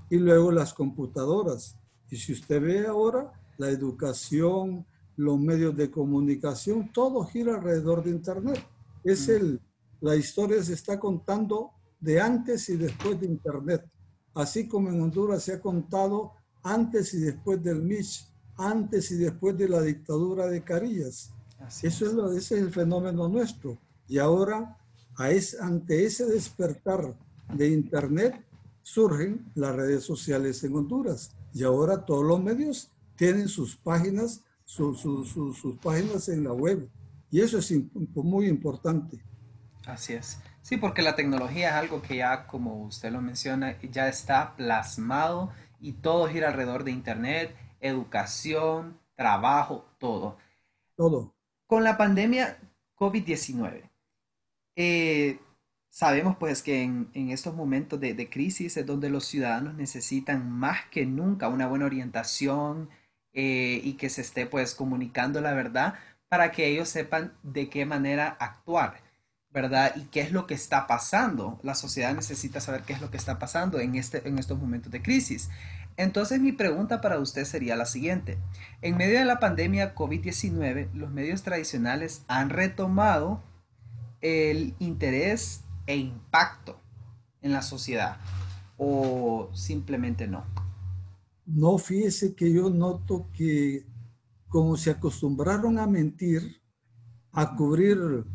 y 0.10 0.18
luego 0.18 0.52
las 0.52 0.74
computadoras. 0.74 1.78
Y 2.10 2.18
si 2.18 2.34
usted 2.34 2.62
ve 2.62 2.88
ahora, 2.88 3.32
la 3.58 3.70
educación, 3.70 4.86
los 5.18 5.40
medios 5.40 5.76
de 5.76 5.92
comunicación, 5.92 6.92
todo 6.92 7.26
gira 7.26 7.56
alrededor 7.56 8.04
de 8.04 8.12
Internet. 8.12 8.66
Es 9.04 9.30
el, 9.30 9.62
la 10.00 10.16
historia 10.16 10.64
se 10.64 10.74
está 10.74 11.00
contando 11.00 11.72
de 12.00 12.20
antes 12.20 12.70
y 12.70 12.78
después 12.78 13.20
de 13.20 13.28
Internet. 13.28 13.86
Así 14.34 14.68
como 14.68 14.90
en 14.90 15.02
Honduras 15.02 15.44
se 15.44 15.54
ha 15.54 15.62
contado 15.62 16.34
antes 16.64 17.14
y 17.14 17.20
después 17.20 17.64
del 17.64 17.82
MICH, 17.82 18.28
antes 18.58 19.12
y 19.12 19.16
después 19.16 19.58
de 19.58 19.70
la 19.70 19.82
dictadura 19.82 20.48
de 20.48 20.64
Carillas. 20.64 21.32
Eso 21.82 22.06
es 22.06 22.14
lo, 22.14 22.32
ese 22.32 22.56
es 22.56 22.62
el 22.62 22.72
fenómeno 22.72 23.28
nuestro. 23.28 23.78
Y 24.08 24.18
ahora, 24.18 24.78
a 25.18 25.30
es, 25.30 25.60
ante 25.60 26.06
ese 26.06 26.26
despertar 26.26 27.16
de 27.54 27.70
Internet, 27.70 28.44
surgen 28.84 29.52
las 29.56 29.76
redes 29.76 30.04
sociales 30.04 30.64
en 30.64 30.76
Honduras 30.76 31.32
y 31.54 31.64
ahora 31.64 32.06
todos 32.06 32.26
los 32.26 32.42
medios 32.42 32.90
tienen 33.16 33.48
sus 33.48 33.76
páginas, 33.76 34.42
sus 34.66 35.78
páginas 35.82 36.30
en 36.30 36.44
la 36.44 36.54
web 36.54 36.90
y 37.32 37.40
eso 37.40 37.60
es 37.60 37.74
muy 38.16 38.48
importante. 38.48 39.24
Así 39.86 40.14
es. 40.14 40.38
Sí, 40.62 40.78
porque 40.78 41.02
la 41.02 41.16
tecnología 41.16 41.70
es 41.70 41.76
algo 41.76 42.02
que 42.02 42.18
ya, 42.18 42.46
como 42.46 42.84
usted 42.84 43.12
lo 43.12 43.22
menciona, 43.22 43.80
ya 43.82 44.08
está 44.08 44.56
plasmado 44.56 45.50
y 45.82 45.94
todo 45.94 46.28
gira 46.28 46.50
alrededor 46.50 46.84
de 46.84 46.92
Internet, 46.92 47.56
educación, 47.80 49.00
trabajo, 49.16 49.86
todo. 49.98 50.38
Todo. 50.96 51.34
Con 51.68 51.84
la 51.84 51.98
pandemia 51.98 52.58
COVID-19, 52.96 53.90
eh, 54.76 55.40
Sabemos 55.92 56.38
pues 56.38 56.64
que 56.64 56.84
en, 56.84 57.10
estos 57.14 57.54
momentos 57.54 58.00
de, 58.00 58.30
crisis 58.30 58.78
es 58.78 58.86
donde 58.86 59.10
los 59.10 59.26
ciudadanos 59.26 59.76
necesitan 59.76 60.50
más 60.50 60.86
que 60.90 61.06
nunca 61.06 61.50
una 61.50 61.68
buena 61.68 61.86
orientación 61.86 62.90
eh, 63.34 63.82
y 63.84 63.94
que 63.94 64.10
se 64.10 64.22
esté 64.22 64.46
pues 64.46 64.74
comunicando 64.74 65.42
la 65.42 65.54
verdad 65.54 65.96
para 66.30 66.54
que 66.54 66.68
ellos 66.68 66.88
sepan 66.88 67.34
de 67.44 67.70
qué 67.70 67.86
manera 67.86 68.38
actuar, 68.40 69.02
¿verdad? 69.54 69.94
Y 69.96 70.06
qué 70.06 70.22
es 70.22 70.32
lo 70.32 70.48
que 70.48 70.54
está 70.54 70.88
pasando. 70.88 71.60
La 71.64 71.76
sociedad 71.76 72.14
necesita 72.14 72.62
saber 72.62 72.84
qué 72.84 72.94
es 72.94 73.02
lo 73.02 73.12
que 73.12 73.18
está 73.18 73.40
pasando 73.40 73.80
en, 73.80 73.96
este, 73.96 74.28
en 74.28 74.40
estos 74.40 74.60
momentos 74.60 74.92
de 74.92 75.02
crisis. 75.02 75.50
Entonces 75.98 76.40
mi 76.40 76.52
pregunta 76.52 77.02
para 77.02 77.20
usted 77.20 77.46
sería 77.46 77.76
la 77.76 77.86
siguiente. 77.86 78.38
En 78.82 78.98
medio 78.98 79.20
de 79.20 79.26
la 79.26 79.40
pandemia 79.40 79.94
COVID-19, 79.94 80.94
los 80.94 81.12
medios 81.12 81.44
tradicionales 81.44 82.24
han 82.28 82.50
retomado 82.50 83.44
el 84.22 84.76
interés 84.80 85.62
e 85.88 85.98
impacto 85.98 86.80
en 87.42 87.52
la 87.52 87.62
sociedad 87.62 88.18
o 88.78 89.50
simplemente 89.54 90.28
no? 90.28 90.46
No, 91.46 91.78
fíjese 91.78 92.34
que 92.36 92.52
yo 92.52 92.70
noto 92.70 93.28
que 93.34 93.86
como 94.48 94.76
se 94.76 94.92
acostumbraron 94.92 95.80
a 95.80 95.88
mentir, 95.88 96.62
a 97.32 97.56
cubrir 97.56 98.26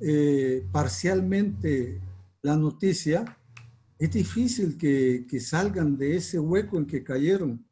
eh, 0.00 0.66
parcialmente 0.72 2.00
la 2.42 2.56
noticia, 2.56 3.36
es 3.98 4.10
difícil 4.10 4.78
que, 4.78 5.26
que, 5.28 5.40
salgan 5.40 5.96
de 5.96 6.16
ese 6.16 6.38
hueco 6.38 6.78
en 6.78 6.86
que 6.86 7.04
cayeron. 7.04 7.64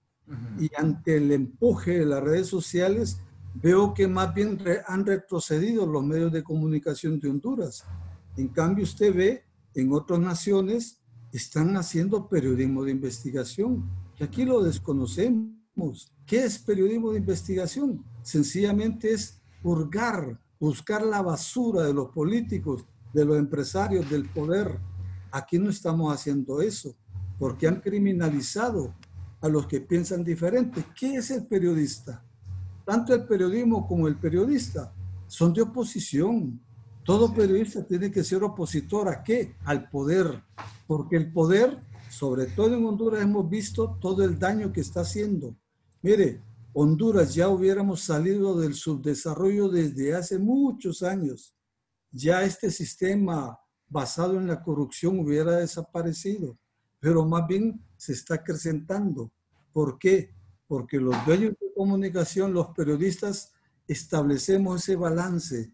Y 0.61 0.70
ante 0.76 1.16
el 1.16 1.32
empuje 1.32 2.00
de 2.00 2.04
las 2.04 2.23
redes 2.23 2.49
sociales, 2.49 3.18
veo 3.54 3.94
que 3.94 4.06
más 4.06 4.35
bien 4.35 4.58
han 4.87 5.06
retrocedido 5.06 5.87
los 5.87 6.04
medios 6.04 6.30
de 6.30 6.42
comunicación 6.42 7.18
de 7.18 7.30
Honduras. 7.30 7.85
En 8.37 8.49
cambio, 8.49 8.85
usted 8.85 9.14
ve 9.14 9.44
en 9.75 9.92
otras 9.92 10.20
naciones 10.20 10.99
están 11.32 11.76
haciendo 11.76 12.28
periodismo 12.28 12.85
de 12.85 12.92
investigación, 12.92 13.88
que 14.16 14.25
aquí 14.25 14.44
lo 14.44 14.62
desconocemos. 14.62 16.12
¿Qué 16.26 16.44
es 16.44 16.58
periodismo 16.58 17.12
de 17.12 17.18
investigación? 17.18 18.04
Sencillamente 18.23 19.12
es 19.12 19.40
purgar, 19.62 20.40
buscar 20.61 21.05
la 21.05 21.23
basura 21.23 21.83
de 21.85 21.95
los 21.95 22.09
políticos, 22.09 22.85
de 23.12 23.25
los 23.25 23.38
empresarios, 23.38 24.09
del 24.11 24.29
poder. 24.29 24.79
Aquí 25.31 25.59
no 25.59 25.71
estamos 25.71 26.12
haciendo 26.12 26.61
eso, 26.61 26.95
porque 27.38 27.69
han 27.69 27.81
criminalizado 27.81 28.95
a 29.41 29.49
los 29.49 29.67
que 29.67 29.81
piensan 29.81 30.25
diferente. 30.25 30.85
¿Qué 30.99 31.17
es 31.17 31.31
el 31.31 31.47
periodista? 31.47 32.25
Tanto 32.85 33.15
el 33.15 33.25
periodismo 33.25 33.87
como 33.87 34.09
el 34.09 34.17
periodista 34.17 34.93
son 35.27 35.53
de 35.53 35.62
oposición. 35.62 36.61
Todo 37.05 37.33
periodista 37.33 37.87
tiene 37.87 38.11
que 38.11 38.25
ser 38.25 38.43
opositor 38.43 39.09
a 39.09 39.23
qué? 39.23 39.55
Al 39.65 39.88
poder. 39.88 40.43
Porque 40.87 41.17
el 41.17 41.33
poder, 41.33 41.79
sobre 42.11 42.47
todo 42.47 42.75
en 42.77 42.85
Honduras, 42.85 43.23
hemos 43.23 43.49
visto 43.49 43.97
todo 44.00 44.25
el 44.25 44.38
daño 44.38 44.73
que 44.73 44.81
está 44.81 45.03
haciendo. 45.03 45.55
Mire, 46.03 46.41
Honduras 46.80 47.35
ya 47.35 47.49
hubiéramos 47.49 48.02
salido 48.02 48.56
del 48.56 48.73
subdesarrollo 48.73 49.68
desde 49.68 50.14
hace 50.14 50.38
muchos 50.38 51.02
años. 51.02 51.56
Ya 52.12 52.44
este 52.44 52.70
sistema 52.70 53.58
basado 53.88 54.38
en 54.38 54.47
la 54.47 54.62
corrupción 54.62 55.18
hubiera 55.18 55.56
desaparecido, 55.56 56.56
pero 57.00 57.26
más 57.26 57.49
bien 57.49 57.85
se 57.97 58.12
está 58.12 58.37
acrecentando. 58.37 59.32
¿Por 59.73 59.99
qué? 59.99 60.32
Porque 60.68 60.99
los 60.99 61.16
dueños 61.26 61.56
de 61.61 61.73
comunicación, 61.75 62.52
los 62.52 62.68
periodistas, 62.68 63.52
establecemos 63.88 64.80
ese 64.80 64.94
balance, 64.94 65.73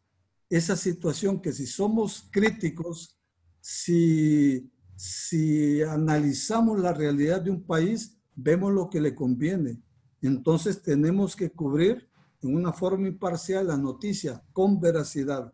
esa 0.48 0.74
situación 0.74 1.42
que 1.42 1.52
si 1.52 1.66
somos 1.66 2.30
críticos, 2.30 3.18
si, 3.60 4.72
si 4.96 5.82
analizamos 5.82 6.80
la 6.80 6.94
realidad 6.94 7.42
de 7.42 7.50
un 7.50 7.62
país, 7.62 8.16
vemos 8.34 8.72
lo 8.72 8.88
que 8.88 9.02
le 9.02 9.14
conviene. 9.14 9.82
Entonces 10.24 10.80
tenemos 10.80 11.36
que 11.36 11.50
cubrir 11.50 12.08
en 12.40 12.56
una 12.56 12.72
forma 12.72 13.06
imparcial 13.06 13.66
la 13.66 13.76
noticia 13.76 14.42
con 14.54 14.80
veracidad, 14.80 15.52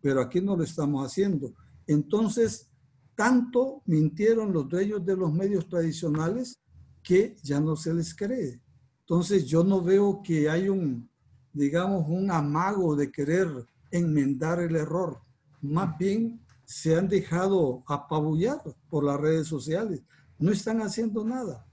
pero 0.00 0.20
aquí 0.20 0.40
no 0.40 0.56
lo 0.56 0.64
estamos 0.64 1.06
haciendo. 1.06 1.54
Entonces, 1.86 2.68
tanto 3.14 3.80
mintieron 3.86 4.52
los 4.52 4.68
dueños 4.68 5.06
de 5.06 5.16
los 5.16 5.32
medios 5.32 5.68
tradicionales 5.68 6.58
que 7.00 7.36
ya 7.44 7.60
no 7.60 7.76
se 7.76 7.94
les 7.94 8.12
cree. 8.12 8.60
Entonces, 9.02 9.46
yo 9.46 9.62
no 9.62 9.80
veo 9.82 10.20
que 10.20 10.50
hay 10.50 10.68
un, 10.68 11.08
digamos, 11.52 12.04
un 12.08 12.28
amago 12.32 12.96
de 12.96 13.12
querer 13.12 13.48
enmendar 13.92 14.58
el 14.58 14.74
error. 14.74 15.20
Más 15.60 15.96
bien 15.96 16.44
se 16.64 16.96
han 16.96 17.08
dejado 17.08 17.84
apabullar 17.86 18.62
por 18.90 19.04
las 19.04 19.20
redes 19.20 19.46
sociales. 19.46 20.02
No 20.40 20.50
están 20.50 20.82
haciendo 20.82 21.24
nada. 21.24 21.67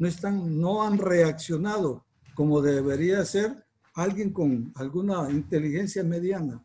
No, 0.00 0.08
están, 0.08 0.60
no 0.60 0.82
han 0.82 0.98
reaccionado 0.98 2.04
como 2.34 2.62
debería 2.62 3.22
ser 3.26 3.66
alguien 3.94 4.32
con 4.32 4.72
alguna 4.76 5.30
inteligencia 5.30 6.02
mediana. 6.02 6.64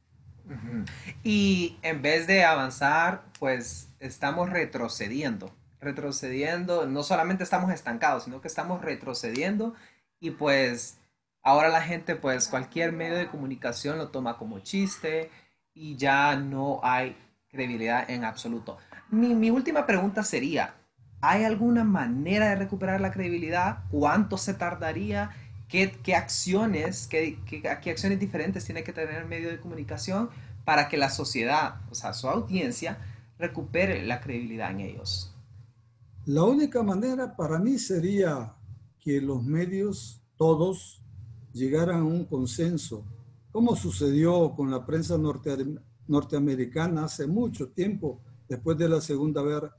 Y 1.21 1.77
en 1.81 2.01
vez 2.01 2.27
de 2.27 2.45
avanzar, 2.45 3.25
pues 3.37 3.89
estamos 3.99 4.49
retrocediendo. 4.49 5.53
Retrocediendo, 5.81 6.85
no 6.85 7.03
solamente 7.03 7.43
estamos 7.43 7.73
estancados, 7.73 8.23
sino 8.23 8.39
que 8.39 8.47
estamos 8.47 8.81
retrocediendo 8.81 9.73
y 10.21 10.31
pues 10.31 10.97
ahora 11.43 11.67
la 11.67 11.81
gente, 11.81 12.15
pues 12.15 12.47
cualquier 12.47 12.93
medio 12.93 13.17
de 13.17 13.27
comunicación 13.27 13.97
lo 13.97 14.11
toma 14.11 14.37
como 14.37 14.59
chiste 14.59 15.29
y 15.73 15.97
ya 15.97 16.37
no 16.37 16.79
hay 16.83 17.17
credibilidad 17.49 18.09
en 18.09 18.23
absoluto. 18.23 18.77
Mi, 19.09 19.33
mi 19.33 19.49
última 19.49 19.85
pregunta 19.85 20.23
sería, 20.23 20.73
¿hay 21.27 21.43
alguna 21.43 21.83
manera 21.83 22.49
de 22.49 22.55
recuperar 22.55 23.01
la 23.01 23.11
credibilidad? 23.11 23.83
¿Cuánto 23.89 24.37
se 24.37 24.53
tardaría? 24.53 25.31
¿Qué, 25.67 26.15
acciones, 26.15 27.07
qué, 27.07 27.39
acciones 27.65 28.19
diferentes 28.19 28.63
tiene 28.63 28.83
que 28.83 28.93
tener 28.93 29.15
el 29.15 29.27
medio 29.27 29.49
de 29.49 29.59
comunicación 29.59 30.29
para 30.63 30.87
que 30.87 30.97
la 30.97 31.09
sociedad, 31.09 31.81
o 31.89 31.95
sea, 31.95 32.13
su 32.13 32.29
audiencia, 32.29 32.99
recupere 33.39 34.05
la 34.05 34.21
credibilidad 34.21 34.71
en 34.71 34.81
ellos? 34.81 35.35
La 36.25 36.43
única 36.43 36.81
manera 36.83 37.35
para 37.35 37.59
mí 37.59 37.77
sería 37.77 38.53
que 38.99 39.19
los 39.19 39.43
medios, 39.43 40.21
todos, 40.37 41.03
llegaran 41.53 42.01
a 42.01 42.03
un 42.03 42.25
consenso, 42.25 43.03
como 43.51 43.75
sucedió 43.75 44.53
con 44.55 44.69
la 44.69 44.85
prensa 44.85 45.17
norte, 45.17 45.79
norteamericana 46.07 47.05
hace 47.05 47.25
mucho 47.27 47.69
tiempo, 47.69 48.21
después 48.47 48.77
de 48.77 48.89
la 48.89 49.01
Segunda 49.01 49.41
Guerra, 49.41 49.75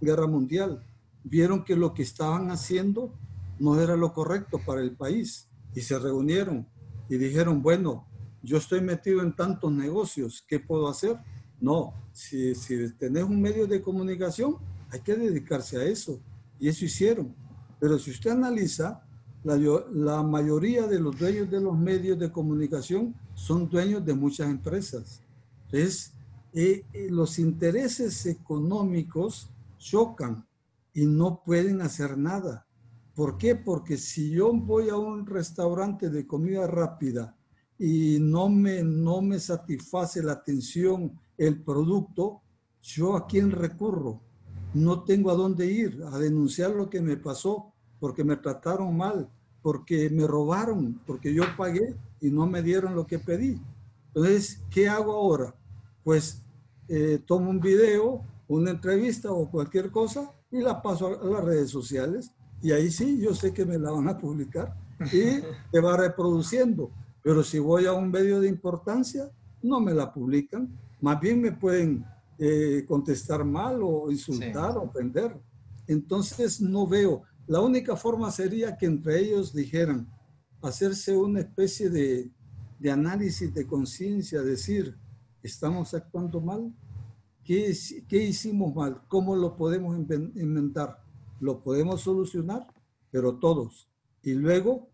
Guerra 0.00 0.26
Mundial. 0.26 0.82
Vieron 1.24 1.64
que 1.64 1.76
lo 1.76 1.94
que 1.94 2.02
estaban 2.02 2.50
haciendo 2.50 3.12
no 3.58 3.80
era 3.80 3.96
lo 3.96 4.12
correcto 4.12 4.60
para 4.64 4.80
el 4.80 4.92
país 4.92 5.48
y 5.74 5.80
se 5.80 5.98
reunieron 5.98 6.66
y 7.08 7.16
dijeron, 7.16 7.62
bueno, 7.62 8.06
yo 8.42 8.58
estoy 8.58 8.80
metido 8.80 9.22
en 9.22 9.34
tantos 9.34 9.72
negocios, 9.72 10.44
¿qué 10.46 10.60
puedo 10.60 10.88
hacer? 10.88 11.18
No, 11.60 11.94
si, 12.12 12.54
si 12.54 12.92
tenés 12.94 13.24
un 13.24 13.40
medio 13.40 13.66
de 13.66 13.82
comunicación, 13.82 14.56
hay 14.90 15.00
que 15.00 15.14
dedicarse 15.14 15.78
a 15.78 15.84
eso. 15.84 16.20
Y 16.58 16.68
eso 16.68 16.84
hicieron. 16.84 17.34
Pero 17.80 17.98
si 17.98 18.10
usted 18.10 18.30
analiza, 18.30 19.02
la, 19.44 19.56
la, 19.92 20.22
mayoría 20.22 20.86
de 20.86 20.98
los 20.98 21.18
dueños 21.18 21.50
de 21.50 21.60
los 21.60 21.78
medios 21.78 22.18
de 22.18 22.32
comunicación 22.32 23.14
son 23.34 23.68
dueños 23.68 24.04
de 24.04 24.14
muchas 24.14 24.48
empresas. 24.48 25.20
Entonces, 25.66 26.12
eh, 26.52 26.84
eh, 26.92 27.08
los 27.10 27.38
intereses 27.38 28.24
económicos 28.26 29.50
chocan 29.86 30.44
y 30.92 31.06
no 31.06 31.42
pueden 31.44 31.80
hacer 31.80 32.18
nada. 32.18 32.66
¿Por 33.14 33.38
qué? 33.38 33.54
Porque 33.54 33.96
si 33.96 34.30
yo 34.30 34.52
voy 34.52 34.88
a 34.88 34.96
un 34.96 35.26
restaurante 35.26 36.10
de 36.10 36.26
comida 36.26 36.66
rápida 36.66 37.36
y 37.78 38.18
no 38.20 38.48
me, 38.48 38.82
no 38.82 39.22
me 39.22 39.38
satisface 39.38 40.22
la 40.22 40.32
atención, 40.32 41.12
el 41.38 41.62
producto, 41.62 42.42
yo 42.82 43.16
a 43.16 43.26
quién 43.26 43.50
recurro? 43.50 44.20
No 44.74 45.04
tengo 45.04 45.30
a 45.30 45.34
dónde 45.34 45.66
ir 45.66 46.02
a 46.12 46.18
denunciar 46.18 46.70
lo 46.72 46.90
que 46.90 47.00
me 47.00 47.16
pasó 47.16 47.72
porque 48.00 48.24
me 48.24 48.36
trataron 48.36 48.96
mal, 48.96 49.30
porque 49.62 50.10
me 50.10 50.26
robaron, 50.26 51.00
porque 51.06 51.32
yo 51.32 51.44
pagué 51.56 51.94
y 52.20 52.30
no 52.30 52.46
me 52.46 52.62
dieron 52.62 52.94
lo 52.94 53.06
que 53.06 53.18
pedí. 53.18 53.60
Entonces, 54.08 54.60
¿qué 54.70 54.88
hago 54.88 55.12
ahora? 55.12 55.54
Pues 56.02 56.42
eh, 56.88 57.22
tomo 57.26 57.50
un 57.50 57.60
video, 57.60 58.22
una 58.48 58.70
entrevista 58.70 59.32
o 59.32 59.50
cualquier 59.50 59.90
cosa 59.90 60.30
y 60.50 60.60
la 60.60 60.80
paso 60.80 61.20
a 61.20 61.26
las 61.26 61.44
redes 61.44 61.70
sociales 61.70 62.32
y 62.62 62.72
ahí 62.72 62.90
sí, 62.90 63.20
yo 63.20 63.34
sé 63.34 63.52
que 63.52 63.64
me 63.64 63.78
la 63.78 63.90
van 63.90 64.08
a 64.08 64.18
publicar 64.18 64.74
y 65.12 65.40
se 65.72 65.80
va 65.80 65.96
reproduciendo. 65.96 66.90
Pero 67.22 67.42
si 67.42 67.58
voy 67.58 67.86
a 67.86 67.92
un 67.92 68.10
medio 68.10 68.40
de 68.40 68.48
importancia, 68.48 69.30
no 69.62 69.80
me 69.80 69.92
la 69.92 70.12
publican. 70.12 70.68
Más 71.00 71.20
bien 71.20 71.40
me 71.40 71.52
pueden 71.52 72.04
eh, 72.38 72.84
contestar 72.86 73.44
mal 73.44 73.80
o 73.82 74.10
insultar 74.10 74.76
o 74.76 74.84
ofender. 74.84 75.36
Entonces 75.86 76.60
no 76.60 76.86
veo. 76.86 77.22
La 77.46 77.60
única 77.60 77.96
forma 77.96 78.30
sería 78.30 78.76
que 78.76 78.86
entre 78.86 79.20
ellos 79.20 79.52
dijeran, 79.52 80.08
hacerse 80.62 81.16
una 81.16 81.40
especie 81.40 81.90
de, 81.90 82.30
de 82.78 82.90
análisis 82.90 83.52
de 83.52 83.66
conciencia, 83.66 84.42
decir, 84.42 84.96
¿estamos 85.42 85.94
actuando 85.94 86.40
mal? 86.40 86.74
¿Qué, 87.46 87.74
¿Qué, 88.08 88.24
hicimos 88.24 88.74
mal? 88.74 89.02
¿Cómo 89.08 89.36
lo 89.36 89.56
podemos 89.56 89.96
inventar? 89.96 91.02
¿Lo 91.40 91.62
podemos 91.62 92.00
solucionar? 92.02 92.66
Pero 93.10 93.36
todos. 93.36 93.88
Y 94.22 94.34
luego 94.34 94.88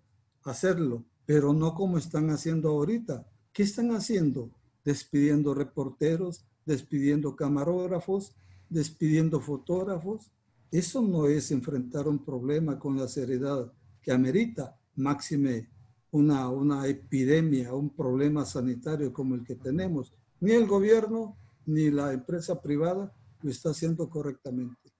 hacerlo 0.44 1.04
pero 1.26 1.52
no 1.52 1.74
como 1.74 1.98
están 1.98 2.30
haciendo 2.30 2.70
ahorita. 2.70 3.26
¿Qué 3.52 3.62
están 3.62 3.92
haciendo? 3.92 4.50
Despidiendo 4.84 5.54
reporteros, 5.54 6.44
despidiendo 6.66 7.36
camarógrafos, 7.36 8.34
despidiendo 8.68 9.40
fotógrafos. 9.40 10.30
Eso 10.70 11.02
no 11.02 11.26
es 11.26 11.50
enfrentar 11.50 12.08
un 12.08 12.24
problema 12.24 12.78
con 12.78 12.96
la 12.98 13.08
seriedad 13.08 13.72
que 14.00 14.12
amerita, 14.12 14.76
máxime 14.96 15.68
una, 16.10 16.48
una 16.48 16.86
epidemia, 16.86 17.72
un 17.74 17.90
problema 17.90 18.44
sanitario 18.44 19.12
como 19.12 19.34
el 19.34 19.44
que 19.44 19.54
tenemos. 19.54 20.12
Ni 20.40 20.52
el 20.52 20.66
gobierno 20.66 21.36
ni 21.66 21.90
la 21.90 22.12
empresa 22.12 22.60
privada 22.60 23.12
lo 23.40 23.50
está 23.50 23.70
haciendo 23.70 24.08
correctamente. 24.08 24.92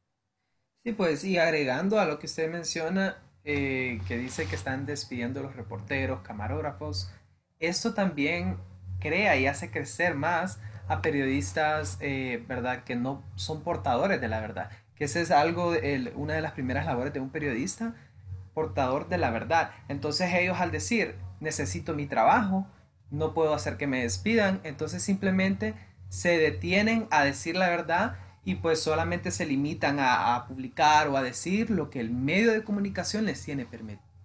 Sí, 0.85 0.93
pues, 0.93 1.25
y 1.25 1.39
agregando 1.39 2.01
a 2.01 2.07
lo 2.07 2.19
que 2.19 2.27
usted 2.27 2.51
menciona, 2.51 3.17
eh, 3.45 4.01
que 4.09 4.19
dice 4.19 4.47
que 4.47 4.57
están 4.57 4.85
despidiendo 4.87 5.43
los 5.43 5.55
reporteros, 5.55 6.23
camarógrafos, 6.23 7.11
esto 7.61 7.95
también 7.95 8.59
crea 8.99 9.37
y 9.37 9.47
hace 9.47 9.71
crecer 9.71 10.15
más 10.15 10.59
a 10.89 11.03
periodistas, 11.03 11.99
eh, 12.01 12.45
¿verdad?, 12.49 12.85
que 12.85 12.97
no 12.97 13.23
son 13.37 13.63
portadores 13.63 14.21
de 14.21 14.29
la 14.29 14.41
verdad. 14.41 14.71
Que 14.97 15.05
ese 15.05 15.21
es 15.21 15.31
algo, 15.31 15.73
una 16.17 16.35
de 16.35 16.41
las 16.41 16.53
primeras 16.53 16.87
labores 16.87 17.13
de 17.13 17.21
un 17.21 17.31
periodista, 17.31 17.95
portador 18.55 19.09
de 19.09 19.19
la 19.19 19.31
verdad. 19.31 19.71
Entonces 19.89 20.33
ellos 20.35 20.61
al 20.61 20.71
decir, 20.71 21.17
necesito 21.41 21.95
mi 21.95 22.07
trabajo, 22.07 22.67
no 23.11 23.35
puedo 23.35 23.55
hacer 23.55 23.77
que 23.77 23.87
me 23.87 24.03
despidan, 24.03 24.61
entonces 24.65 25.03
simplemente 25.03 25.75
se 26.13 26.37
detienen 26.37 27.09
a 27.11 27.25
decir 27.25 27.57
la 27.57 27.71
verdad 27.71 28.17
y 28.45 28.57
pues 28.57 28.83
solamente 28.83 29.31
se 29.31 29.47
limitan 29.47 29.97
a, 29.99 30.45
publicar 30.47 31.09
o 31.09 31.17
a 31.17 31.23
decir 31.23 31.71
lo 31.71 31.89
que 31.89 32.01
el 32.01 32.11
medio 32.11 32.53
de 32.53 32.65
comunicación 32.65 33.25
les 33.25 33.43
tiene 33.43 33.67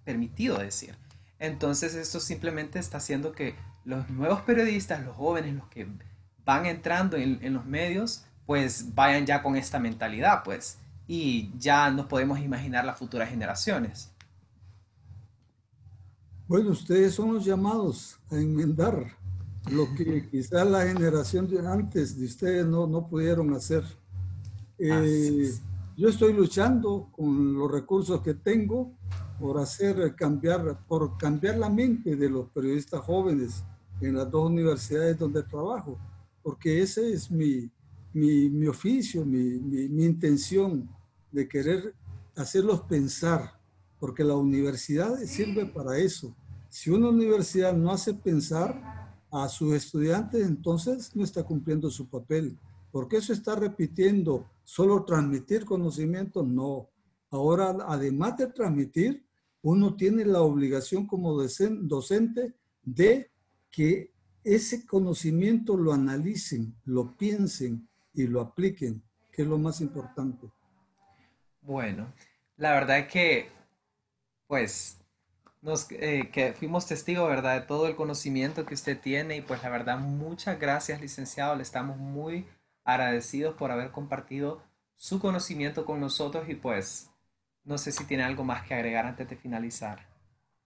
permitido 0.04 0.58
decir. 0.58 0.98
Entonces 1.38 1.94
esto 1.94 2.20
simplemente 2.20 2.78
está 2.78 2.98
haciendo 2.98 3.32
que 3.32 3.54
los 3.86 4.10
nuevos 4.10 4.42
periodistas, 4.42 5.02
los 5.02 5.16
jóvenes, 5.16 5.54
los 5.54 5.66
que 5.68 5.88
van 6.44 6.66
entrando 6.66 7.16
en, 7.16 7.38
en 7.40 7.54
los 7.54 7.64
medios, 7.64 8.26
pues 8.44 8.94
vayan 8.94 9.24
ya 9.24 9.42
con 9.42 9.56
esta 9.56 9.78
mentalidad, 9.78 10.42
pues, 10.44 10.76
y 11.06 11.50
ya 11.58 11.90
nos 11.90 12.04
podemos 12.04 12.38
imaginar 12.38 12.84
las 12.84 12.98
futuras 12.98 13.30
generaciones. 13.30 14.10
Bueno, 16.46 16.68
ustedes 16.68 17.14
son 17.14 17.32
los 17.32 17.46
llamados 17.46 18.18
a 18.30 18.34
enmendar 18.34 19.17
lo 19.70 19.94
que 19.94 20.28
quizá 20.28 20.64
la 20.64 20.86
generación 20.86 21.48
de 21.48 21.66
antes 21.66 22.18
de 22.18 22.26
ustedes 22.26 22.66
no, 22.66 22.86
no 22.86 23.06
pudieron 23.08 23.52
hacer. 23.54 23.84
Eh, 24.78 25.52
yo 25.96 26.08
estoy 26.08 26.32
luchando 26.32 27.08
con 27.12 27.54
los 27.54 27.70
recursos 27.70 28.22
que 28.22 28.34
tengo 28.34 28.92
por 29.40 29.58
hacer 29.58 30.14
cambiar, 30.14 30.86
por 30.86 31.16
cambiar 31.16 31.58
la 31.58 31.68
mente 31.68 32.16
de 32.16 32.30
los 32.30 32.48
periodistas 32.50 33.00
jóvenes 33.00 33.64
en 34.00 34.16
las 34.16 34.30
dos 34.30 34.48
universidades 34.48 35.18
donde 35.18 35.42
trabajo, 35.42 35.98
porque 36.42 36.80
ese 36.80 37.12
es 37.12 37.30
mi, 37.30 37.70
mi, 38.12 38.48
mi 38.48 38.66
oficio, 38.66 39.24
mi, 39.24 39.58
mi, 39.58 39.88
mi 39.88 40.04
intención 40.04 40.88
de 41.32 41.48
querer 41.48 41.94
hacerlos 42.36 42.82
pensar 42.82 43.58
porque 43.98 44.22
la 44.22 44.36
universidad 44.36 45.18
sirve 45.24 45.66
para 45.66 45.98
eso. 45.98 46.34
Si 46.68 46.90
una 46.90 47.08
universidad 47.08 47.74
no 47.74 47.90
hace 47.90 48.14
pensar 48.14 48.97
a 49.30 49.48
sus 49.48 49.74
estudiantes, 49.74 50.46
entonces 50.46 51.14
no 51.14 51.24
está 51.24 51.42
cumpliendo 51.42 51.90
su 51.90 52.08
papel. 52.08 52.58
¿Por 52.90 53.08
qué 53.08 53.20
se 53.20 53.34
está 53.34 53.54
repitiendo? 53.54 54.46
¿Solo 54.64 55.04
transmitir 55.04 55.64
conocimiento? 55.64 56.42
No. 56.42 56.88
Ahora, 57.30 57.76
además 57.86 58.38
de 58.38 58.46
transmitir, 58.46 59.26
uno 59.62 59.94
tiene 59.94 60.24
la 60.24 60.40
obligación 60.40 61.06
como 61.06 61.34
docente 61.34 62.54
de 62.82 63.30
que 63.70 64.12
ese 64.44 64.86
conocimiento 64.86 65.76
lo 65.76 65.92
analicen, 65.92 66.74
lo 66.84 67.16
piensen 67.16 67.86
y 68.14 68.26
lo 68.26 68.40
apliquen, 68.40 69.02
que 69.30 69.42
es 69.42 69.48
lo 69.48 69.58
más 69.58 69.80
importante. 69.80 70.50
Bueno, 71.60 72.12
la 72.56 72.72
verdad 72.72 73.06
que, 73.06 73.48
pues, 74.46 74.98
nos, 75.68 75.86
eh, 75.90 76.30
que 76.32 76.52
fuimos 76.52 76.86
testigos, 76.86 77.28
¿verdad?, 77.28 77.60
de 77.60 77.66
todo 77.66 77.86
el 77.86 77.96
conocimiento 77.96 78.66
que 78.66 78.74
usted 78.74 79.00
tiene 79.00 79.36
y 79.36 79.40
pues 79.40 79.62
la 79.62 79.68
verdad, 79.68 79.98
muchas 79.98 80.58
gracias, 80.58 81.00
licenciado, 81.00 81.54
le 81.54 81.62
estamos 81.62 81.96
muy 81.96 82.46
agradecidos 82.84 83.54
por 83.54 83.70
haber 83.70 83.90
compartido 83.90 84.62
su 84.96 85.20
conocimiento 85.20 85.84
con 85.84 86.00
nosotros 86.00 86.48
y 86.48 86.54
pues 86.54 87.10
no 87.64 87.78
sé 87.78 87.92
si 87.92 88.04
tiene 88.04 88.24
algo 88.24 88.42
más 88.42 88.66
que 88.66 88.74
agregar 88.74 89.06
antes 89.06 89.28
de 89.28 89.36
finalizar. 89.36 90.08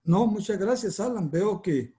No, 0.03 0.25
muchas 0.25 0.57
gracias, 0.57 0.99
Alan. 0.99 1.29
Veo 1.29 1.61
que 1.61 1.93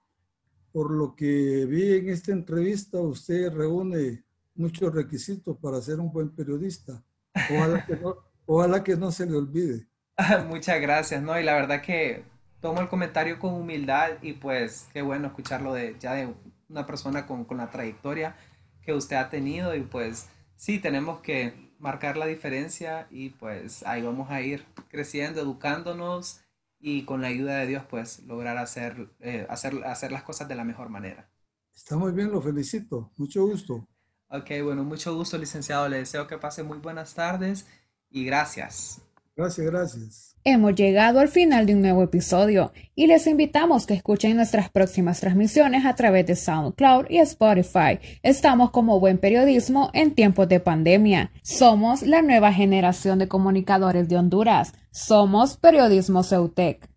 por 0.72 0.90
lo 0.90 1.14
que 1.14 1.66
vi 1.66 1.98
en 1.98 2.08
esta 2.08 2.32
entrevista, 2.32 2.98
usted 2.98 3.52
reúne 3.52 4.24
muchos 4.54 4.92
requisitos 4.92 5.56
para 5.58 5.80
ser 5.80 6.00
un 6.00 6.10
buen 6.10 6.30
periodista. 6.30 7.02
Ojalá 7.50 7.86
que 7.86 7.96
no, 7.96 8.16
Ojalá 8.46 8.84
que 8.84 8.96
no 8.96 9.10
se 9.10 9.26
le 9.26 9.36
olvide. 9.36 9.86
Muchas 10.48 10.80
gracias, 10.80 11.22
¿no? 11.22 11.38
Y 11.38 11.42
la 11.42 11.54
verdad 11.54 11.80
que 11.82 12.24
tomo 12.64 12.80
el 12.80 12.88
comentario 12.88 13.38
con 13.38 13.52
humildad 13.52 14.12
y 14.22 14.32
pues 14.32 14.88
qué 14.94 15.02
bueno 15.02 15.26
escucharlo 15.26 15.74
de 15.74 15.96
ya 16.00 16.14
de 16.14 16.32
una 16.70 16.86
persona 16.86 17.26
con, 17.26 17.44
con 17.44 17.58
la 17.58 17.70
trayectoria 17.70 18.36
que 18.80 18.94
usted 18.94 19.16
ha 19.16 19.28
tenido 19.28 19.74
y 19.74 19.82
pues 19.82 20.30
sí, 20.56 20.78
tenemos 20.78 21.20
que 21.20 21.74
marcar 21.78 22.16
la 22.16 22.24
diferencia 22.24 23.06
y 23.10 23.28
pues 23.28 23.82
ahí 23.82 24.00
vamos 24.00 24.30
a 24.30 24.40
ir 24.40 24.64
creciendo, 24.88 25.42
educándonos 25.42 26.40
y 26.80 27.04
con 27.04 27.20
la 27.20 27.28
ayuda 27.28 27.58
de 27.58 27.66
Dios 27.66 27.84
pues 27.84 28.20
lograr 28.20 28.56
hacer, 28.56 29.10
eh, 29.20 29.46
hacer, 29.50 29.84
hacer 29.84 30.10
las 30.10 30.22
cosas 30.22 30.48
de 30.48 30.54
la 30.54 30.64
mejor 30.64 30.88
manera. 30.88 31.28
Está 31.74 31.98
muy 31.98 32.12
bien, 32.12 32.32
lo 32.32 32.40
felicito. 32.40 33.12
Mucho 33.18 33.44
gusto. 33.44 33.86
Ok, 34.28 34.52
bueno, 34.62 34.84
mucho 34.84 35.14
gusto, 35.14 35.36
licenciado. 35.36 35.86
Le 35.90 35.98
deseo 35.98 36.26
que 36.26 36.38
pase 36.38 36.62
muy 36.62 36.78
buenas 36.78 37.12
tardes 37.12 37.66
y 38.08 38.24
gracias. 38.24 39.02
Gracias, 39.36 39.66
gracias. 39.66 40.36
Hemos 40.44 40.74
llegado 40.74 41.18
al 41.20 41.28
final 41.28 41.66
de 41.66 41.74
un 41.74 41.80
nuevo 41.80 42.02
episodio 42.02 42.72
y 42.94 43.06
les 43.06 43.26
invitamos 43.26 43.86
que 43.86 43.94
escuchen 43.94 44.36
nuestras 44.36 44.70
próximas 44.70 45.18
transmisiones 45.18 45.86
a 45.86 45.94
través 45.94 46.26
de 46.26 46.36
SoundCloud 46.36 47.06
y 47.08 47.18
Spotify. 47.18 47.98
Estamos 48.22 48.70
como 48.70 49.00
buen 49.00 49.18
periodismo 49.18 49.90
en 49.92 50.14
tiempos 50.14 50.48
de 50.48 50.60
pandemia. 50.60 51.32
Somos 51.42 52.02
la 52.02 52.22
nueva 52.22 52.52
generación 52.52 53.18
de 53.18 53.26
comunicadores 53.26 54.08
de 54.08 54.16
Honduras. 54.16 54.74
Somos 54.92 55.56
Periodismo 55.56 56.22
Ceutec. 56.22 56.93